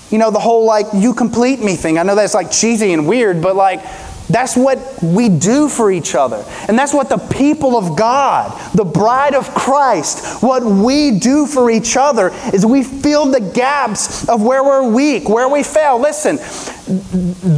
[0.09, 1.97] You know, the whole like, you complete me thing.
[1.97, 3.81] I know that's like cheesy and weird, but like,
[4.29, 6.45] that's what we do for each other.
[6.67, 11.71] And that's what the people of God, the bride of Christ, what we do for
[11.71, 15.99] each other is we fill the gaps of where we're weak, where we fail.
[15.99, 16.37] Listen,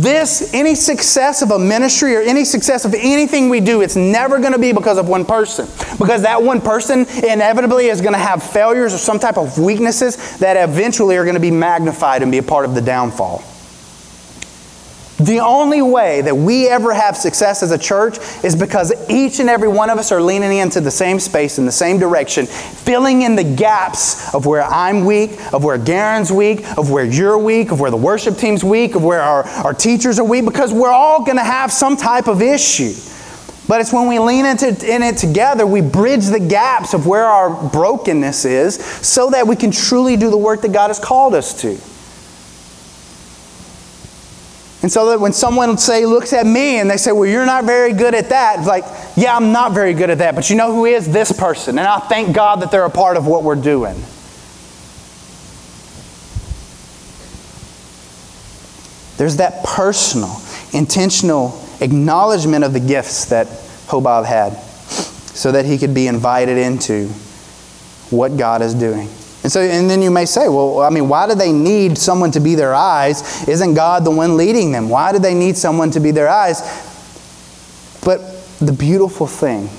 [0.02, 4.40] this, any success of a ministry or any success of anything we do, it's never
[4.40, 5.68] going to be because of one person.
[5.98, 10.38] Because that one person inevitably is going to have failures or some type of weaknesses
[10.40, 13.44] that eventually are going to be magnified and be a part of the downfall.
[15.22, 19.50] The only way that we ever have success as a church is because each and
[19.50, 23.22] every one of us are leaning into the same space in the same direction, filling
[23.22, 27.72] in the gaps of where I'm weak, of where Garen's weak, of where you're weak,
[27.72, 30.92] of where the worship team's weak, of where our, our teachers are weak, because we're
[30.92, 32.94] all going to have some type of issue.
[33.68, 37.26] But it's when we lean into in it together, we bridge the gaps of where
[37.26, 41.36] our brokenness is so that we can truly do the work that God has called
[41.36, 41.78] us to.
[44.82, 47.66] And so that when someone say looks at me and they say, "Well, you're not
[47.66, 48.84] very good at that," it's like,
[49.16, 51.88] "Yeah, I'm not very good at that, but you know who is this person?" And
[51.88, 54.04] I thank God that they're a part of what we're doing.
[59.18, 60.42] There's that personal,
[60.74, 63.48] intentional acknowledgement of the gifts that
[63.88, 64.58] Hobab had
[65.36, 67.08] so that he could be invited into
[68.10, 69.10] what God is doing.
[69.44, 72.32] And so, and then you may say, well, I mean, why do they need someone
[72.32, 73.48] to be their eyes?
[73.48, 74.88] Isn't God the one leading them?
[74.88, 76.62] Why do they need someone to be their eyes?
[78.06, 78.20] But
[78.60, 79.70] the beautiful thing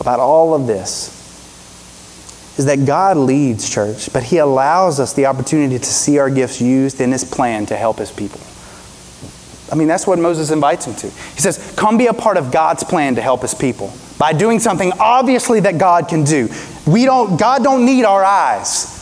[0.00, 1.12] about all of this
[2.58, 6.60] is that God leads church, but He allows us the opportunity to see our gifts
[6.60, 8.40] used in His plan to help His people.
[9.70, 11.06] I mean, that's what Moses invites him to.
[11.08, 14.60] He says, Come be a part of God's plan to help His people by doing
[14.60, 16.48] something obviously that God can do.
[16.86, 18.93] We don't, God don't need our eyes.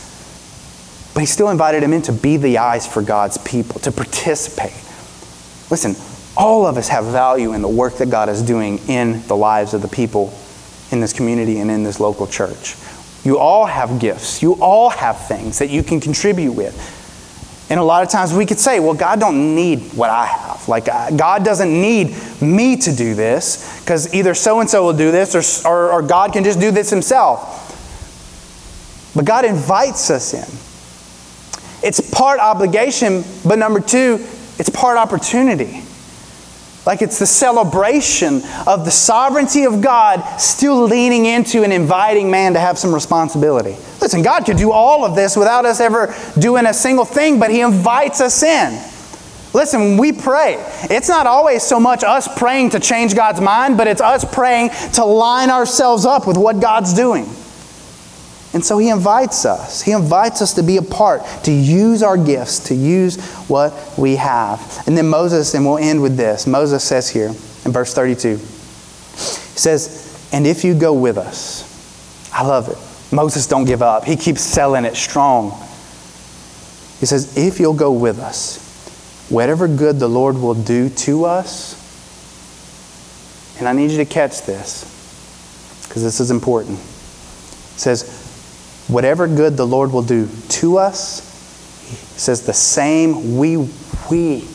[1.15, 4.73] But he still invited him in to be the eyes for God's people, to participate.
[5.71, 5.95] Listen,
[6.37, 9.75] all of us have value in the work that God is doing in the lives
[9.75, 10.33] of the people
[10.91, 12.77] in this community and in this local church.
[13.25, 14.43] You all have gifts.
[14.43, 17.01] You all have things that you can contribute with.
[17.71, 20.69] And a lot of times we could say, well, God don't need what I have.
[20.69, 25.11] Like, God doesn't need me to do this because either so and so will do
[25.11, 25.35] this
[25.65, 27.61] or, or, or God can just do this himself.
[29.15, 30.72] But God invites us in.
[31.83, 34.25] It's part obligation, but number two,
[34.59, 35.83] it's part opportunity.
[36.85, 42.55] Like it's the celebration of the sovereignty of God still leaning into and inviting man
[42.55, 43.77] to have some responsibility.
[44.01, 47.51] Listen, God could do all of this without us ever doing a single thing, but
[47.51, 48.73] He invites us in.
[49.55, 50.57] Listen, when we pray,
[50.91, 54.71] it's not always so much us praying to change God's mind, but it's us praying
[54.95, 57.27] to line ourselves up with what God's doing.
[58.55, 59.81] And so he invites us.
[59.81, 64.17] He invites us to be a part, to use our gifts, to use what we
[64.17, 64.83] have.
[64.87, 66.47] And then Moses, and we'll end with this.
[66.47, 68.43] Moses says here in verse 32, he
[69.59, 73.15] says, And if you go with us, I love it.
[73.15, 74.05] Moses don't give up.
[74.05, 75.51] He keeps selling it strong.
[77.01, 78.59] He says, If you'll go with us,
[79.31, 81.79] whatever good the Lord will do to us,
[83.59, 84.85] and I need you to catch this,
[85.89, 86.79] because this is important.
[86.79, 88.22] It says,
[88.93, 91.21] whatever good the Lord will do to us,
[91.89, 93.57] he says the same we,
[94.11, 94.49] we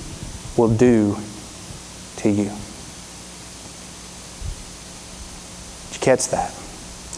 [0.56, 1.18] will do
[2.18, 2.52] to you.
[5.90, 6.54] Did you catch that?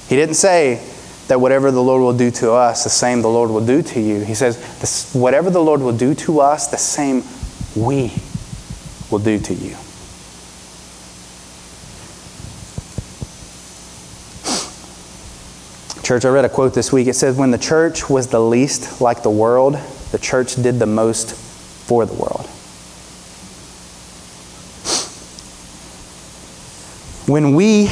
[0.07, 0.84] He didn't say
[1.28, 3.99] that whatever the Lord will do to us, the same the Lord will do to
[3.99, 4.22] you.
[4.22, 7.24] He says, whatever the Lord will do to us, the same
[7.76, 8.11] we
[9.11, 9.78] will do to you.
[16.10, 17.05] Church, I read a quote this week.
[17.05, 19.78] It says, When the church was the least like the world,
[20.12, 22.47] the church did the most for the world.
[27.28, 27.91] When we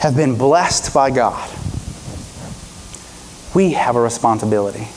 [0.00, 1.48] have been blessed by God,
[3.54, 4.88] we have a responsibility.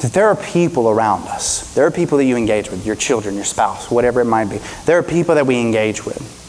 [0.00, 1.74] That there are people around us.
[1.74, 4.62] There are people that you engage with, your children, your spouse, whatever it might be.
[4.86, 6.43] There are people that we engage with.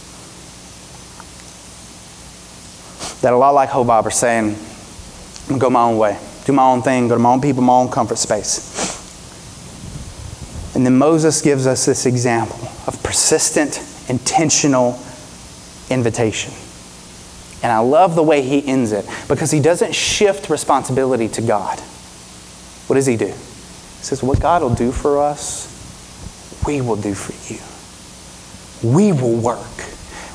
[3.25, 6.53] That a lot like Hobab are saying, I'm going to go my own way, do
[6.53, 8.85] my own thing, go to my own people, my own comfort space.
[10.75, 14.99] And then Moses gives us this example of persistent, intentional
[15.89, 16.53] invitation.
[17.63, 21.79] And I love the way he ends it because he doesn't shift responsibility to God.
[22.85, 23.25] What does he do?
[23.25, 25.65] He says, What God will do for us,
[26.67, 27.59] we will do for you.
[28.93, 29.65] We will work.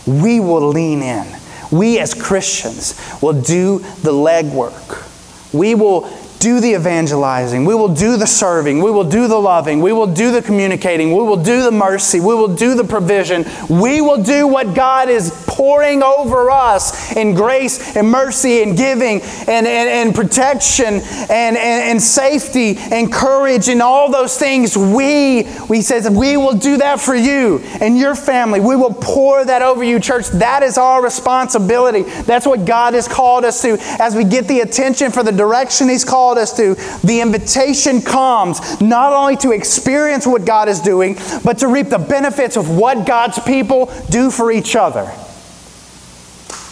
[0.08, 1.39] We will lean in.
[1.70, 5.06] We as Christians will do the legwork.
[5.52, 6.08] We will
[6.40, 7.66] do the evangelizing.
[7.66, 8.82] We will do the serving.
[8.82, 9.82] We will do the loving.
[9.82, 11.08] We will do the communicating.
[11.08, 12.18] We will do the mercy.
[12.18, 13.44] We will do the provision.
[13.68, 19.20] We will do what God is pouring over us in grace and mercy and giving
[19.20, 24.76] and, and, and protection and, and, and safety and courage and all those things.
[24.76, 28.60] We, we says, we will do that for you and your family.
[28.60, 30.28] We will pour that over you, church.
[30.28, 32.02] That is our responsibility.
[32.22, 35.88] That's what God has called us to as we get the attention for the direction
[35.88, 40.78] He's called called us to, the invitation comes not only to experience what God is
[40.78, 45.10] doing, but to reap the benefits of what God's people do for each other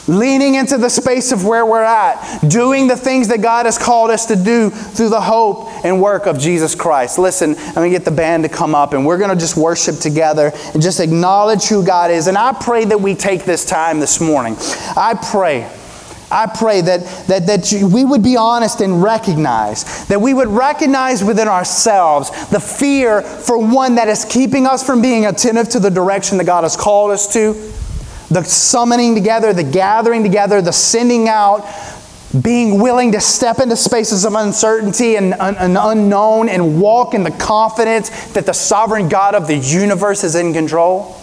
[0.08, 4.10] leaning into the space of where we're at, doing the things that God has called
[4.10, 7.18] us to do through the hope and work of Jesus Christ.
[7.18, 9.56] Listen, I'm going to get the band to come up and we're going to just
[9.56, 12.26] worship together and just acknowledge who God is.
[12.26, 14.56] And I pray that we take this time this morning.
[14.96, 15.70] I pray
[16.30, 21.24] I pray that, that, that we would be honest and recognize, that we would recognize
[21.24, 25.90] within ourselves the fear for one that is keeping us from being attentive to the
[25.90, 27.54] direction that God has called us to,
[28.30, 31.66] the summoning together, the gathering together, the sending out,
[32.42, 37.30] being willing to step into spaces of uncertainty and, and unknown and walk in the
[37.30, 41.18] confidence that the sovereign God of the universe is in control.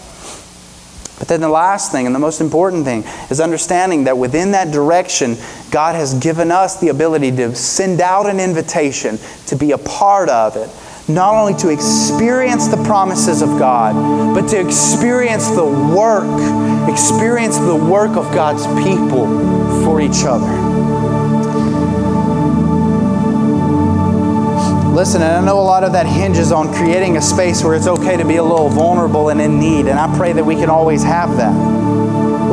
[1.19, 4.71] But then the last thing and the most important thing is understanding that within that
[4.71, 5.37] direction,
[5.71, 10.27] God has given us the ability to send out an invitation to be a part
[10.27, 10.69] of it.
[11.07, 13.93] Not only to experience the promises of God,
[14.33, 19.27] but to experience the work, experience the work of God's people
[19.83, 20.51] for each other.
[24.95, 27.85] Listen, and I know a lot of that hinges on creating a space where it's
[27.85, 30.71] okay to be a little vulnerable and in need, and I pray that we can
[30.71, 32.04] always have that.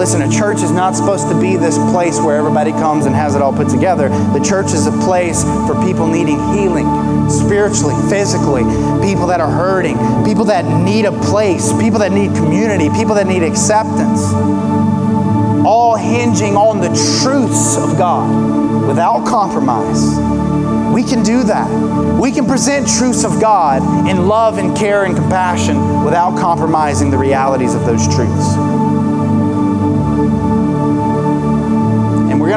[0.02, 3.36] Listen, a church is not supposed to be this place where everybody comes and has
[3.36, 4.08] it all put together.
[4.08, 8.64] The church is a place for people needing healing, spiritually, physically,
[9.00, 9.94] people that are hurting,
[10.24, 14.24] people that need a place, people that need community, people that need acceptance.
[15.64, 16.88] All hinging on the
[17.22, 20.18] truths of God without compromise.
[20.92, 21.70] We can do that.
[22.20, 27.18] We can present truths of God in love and care and compassion without compromising the
[27.18, 28.56] realities of those truths.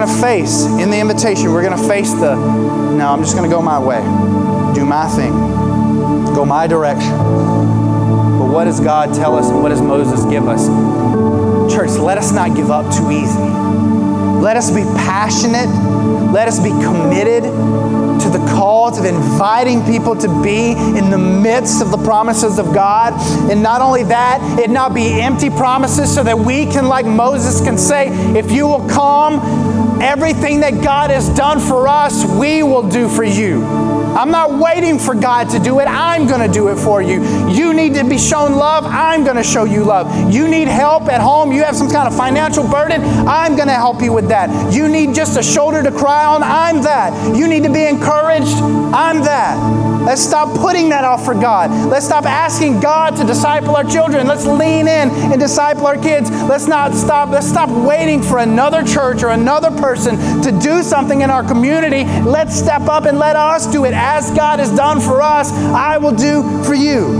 [0.05, 3.49] Going to face, in the invitation, we're going to face the no, I'm just going
[3.49, 4.01] to go my way,
[4.75, 5.31] do my thing,
[6.35, 7.11] go my direction.
[7.11, 10.67] But what does God tell us and what does Moses give us?
[11.73, 13.39] Church, let us not give up too easy.
[13.39, 15.69] Let us be passionate.
[16.31, 21.81] Let us be committed to the cause of inviting people to be in the midst
[21.81, 23.13] of the promises of God.
[23.49, 27.61] And not only that, it not be empty promises so that we can, like Moses,
[27.61, 29.74] can say, if you will come,
[30.05, 33.94] everything that God has done for us, we will do for you.
[34.15, 35.85] I'm not waiting for God to do it.
[35.85, 37.21] I'm going to do it for you.
[37.49, 38.85] You need to be shown love.
[38.85, 40.31] I'm going to show you love.
[40.31, 41.51] You need help at home.
[41.51, 43.01] You have some kind of financial burden.
[43.27, 44.73] I'm going to help you with that.
[44.73, 46.43] You need just a shoulder to cry on.
[46.43, 47.35] I'm that.
[47.35, 48.55] You need to be encouraged.
[48.93, 49.85] I'm that.
[50.05, 51.71] Let's stop putting that off for God.
[51.89, 54.27] Let's stop asking God to disciple our children.
[54.27, 56.29] Let's lean in and disciple our kids.
[56.29, 57.29] Let's not stop.
[57.29, 62.05] Let's stop waiting for another church or another person to do something in our community.
[62.21, 65.51] Let's step up and let us do it as God has done for us.
[65.51, 67.11] I will do for you.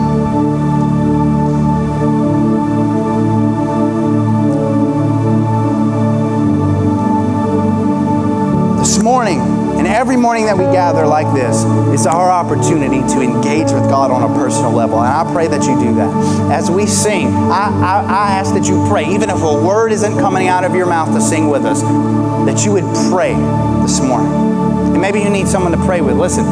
[8.78, 13.72] This morning, and every morning that we gather like this is our opportunity to engage
[13.72, 15.02] with God on a personal level.
[15.02, 16.52] And I pray that you do that.
[16.52, 20.20] As we sing, I, I, I ask that you pray, even if a word isn't
[20.20, 23.34] coming out of your mouth to sing with us, that you would pray
[23.82, 24.55] this morning.
[25.06, 26.18] Maybe you need someone to pray with.
[26.18, 26.46] Listen,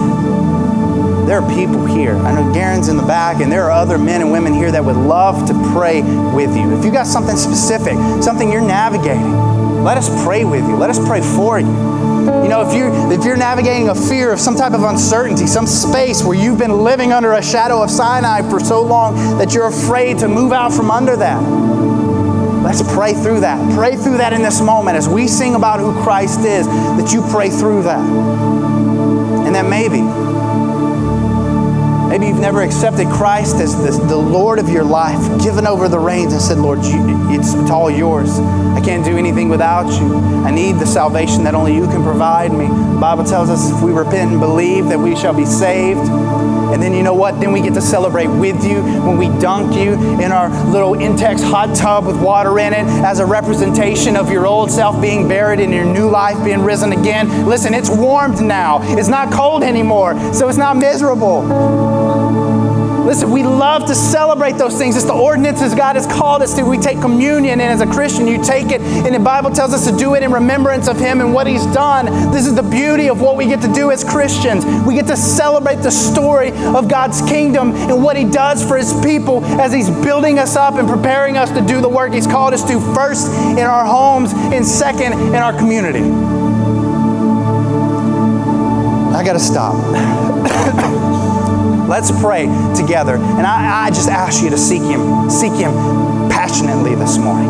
[1.26, 2.16] there are people here.
[2.18, 4.86] I know Garen's in the back, and there are other men and women here that
[4.86, 6.78] would love to pray with you.
[6.78, 10.76] If you got something specific, something you're navigating, let us pray with you.
[10.76, 11.66] Let us pray for you.
[11.66, 15.66] You know, if you're, if you're navigating a fear of some type of uncertainty, some
[15.66, 19.68] space where you've been living under a shadow of Sinai for so long that you're
[19.68, 21.42] afraid to move out from under that.
[22.64, 23.76] Let's pray through that.
[23.76, 27.22] Pray through that in this moment as we sing about who Christ is, that you
[27.30, 28.00] pray through that.
[28.00, 30.00] And that maybe
[32.14, 35.98] Maybe you've never accepted Christ as the, the, Lord of your life, given over the
[35.98, 38.38] reins and said, Lord, it's, it's all yours.
[38.38, 40.18] I can't do anything without you.
[40.46, 42.68] I need the salvation that only you can provide me.
[42.68, 46.08] The Bible tells us if we repent and believe that we shall be saved.
[46.74, 47.40] And then you know what?
[47.40, 51.44] Then we get to celebrate with you when we dunk you in our little Intex
[51.44, 55.60] hot tub with water in it as a representation of your old self being buried
[55.60, 57.48] and your new life being risen again.
[57.48, 58.80] Listen, it's warmed now.
[58.98, 62.03] It's not cold anymore, so it's not miserable.
[63.04, 64.96] Listen, we love to celebrate those things.
[64.96, 66.64] It's the ordinances God has called us to.
[66.64, 69.86] We take communion, and as a Christian, you take it, and the Bible tells us
[69.90, 72.06] to do it in remembrance of Him and what He's done.
[72.32, 74.66] This is the beauty of what we get to do as Christians.
[74.86, 78.94] We get to celebrate the story of God's kingdom and what He does for His
[79.04, 82.54] people as He's building us up and preparing us to do the work He's called
[82.54, 86.04] us to, first in our homes, and second in our community.
[89.14, 90.83] I got to stop.
[91.88, 93.16] Let's pray together.
[93.16, 95.72] And I, I just ask you to seek Him, seek Him
[96.30, 97.50] passionately this morning.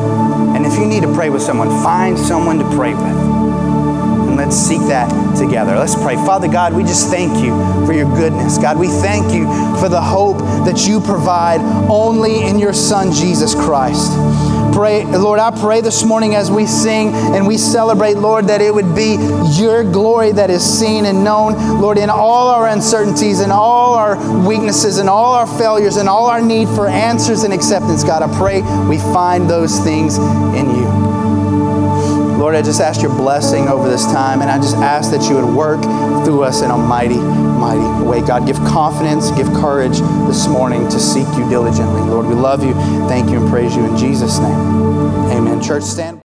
[0.55, 3.03] And if you need to pray with someone, find someone to pray with.
[3.03, 5.75] And let's seek that together.
[5.75, 6.15] Let's pray.
[6.15, 7.51] Father God, we just thank you
[7.85, 8.57] for your goodness.
[8.57, 9.45] God, we thank you
[9.79, 14.11] for the hope that you provide only in your Son, Jesus Christ
[14.73, 18.73] pray, Lord, I pray this morning as we sing and we celebrate, Lord, that it
[18.73, 19.17] would be
[19.51, 24.17] your glory that is seen and known, Lord, in all our uncertainties and all our
[24.47, 28.23] weaknesses and all our failures and all our need for answers and acceptance, God.
[28.23, 31.13] I pray we find those things in you.
[32.37, 35.35] Lord, I just ask your blessing over this time, and I just ask that you
[35.35, 35.81] would work
[36.25, 37.15] through us in a mighty,
[37.63, 38.19] mighty way.
[38.19, 42.01] God, give confidence, give courage this morning to seek you diligently.
[42.01, 42.73] Lord, we love you,
[43.07, 44.59] thank you, and praise you in Jesus' name.
[45.31, 45.61] Amen.
[45.61, 46.21] Church, stand.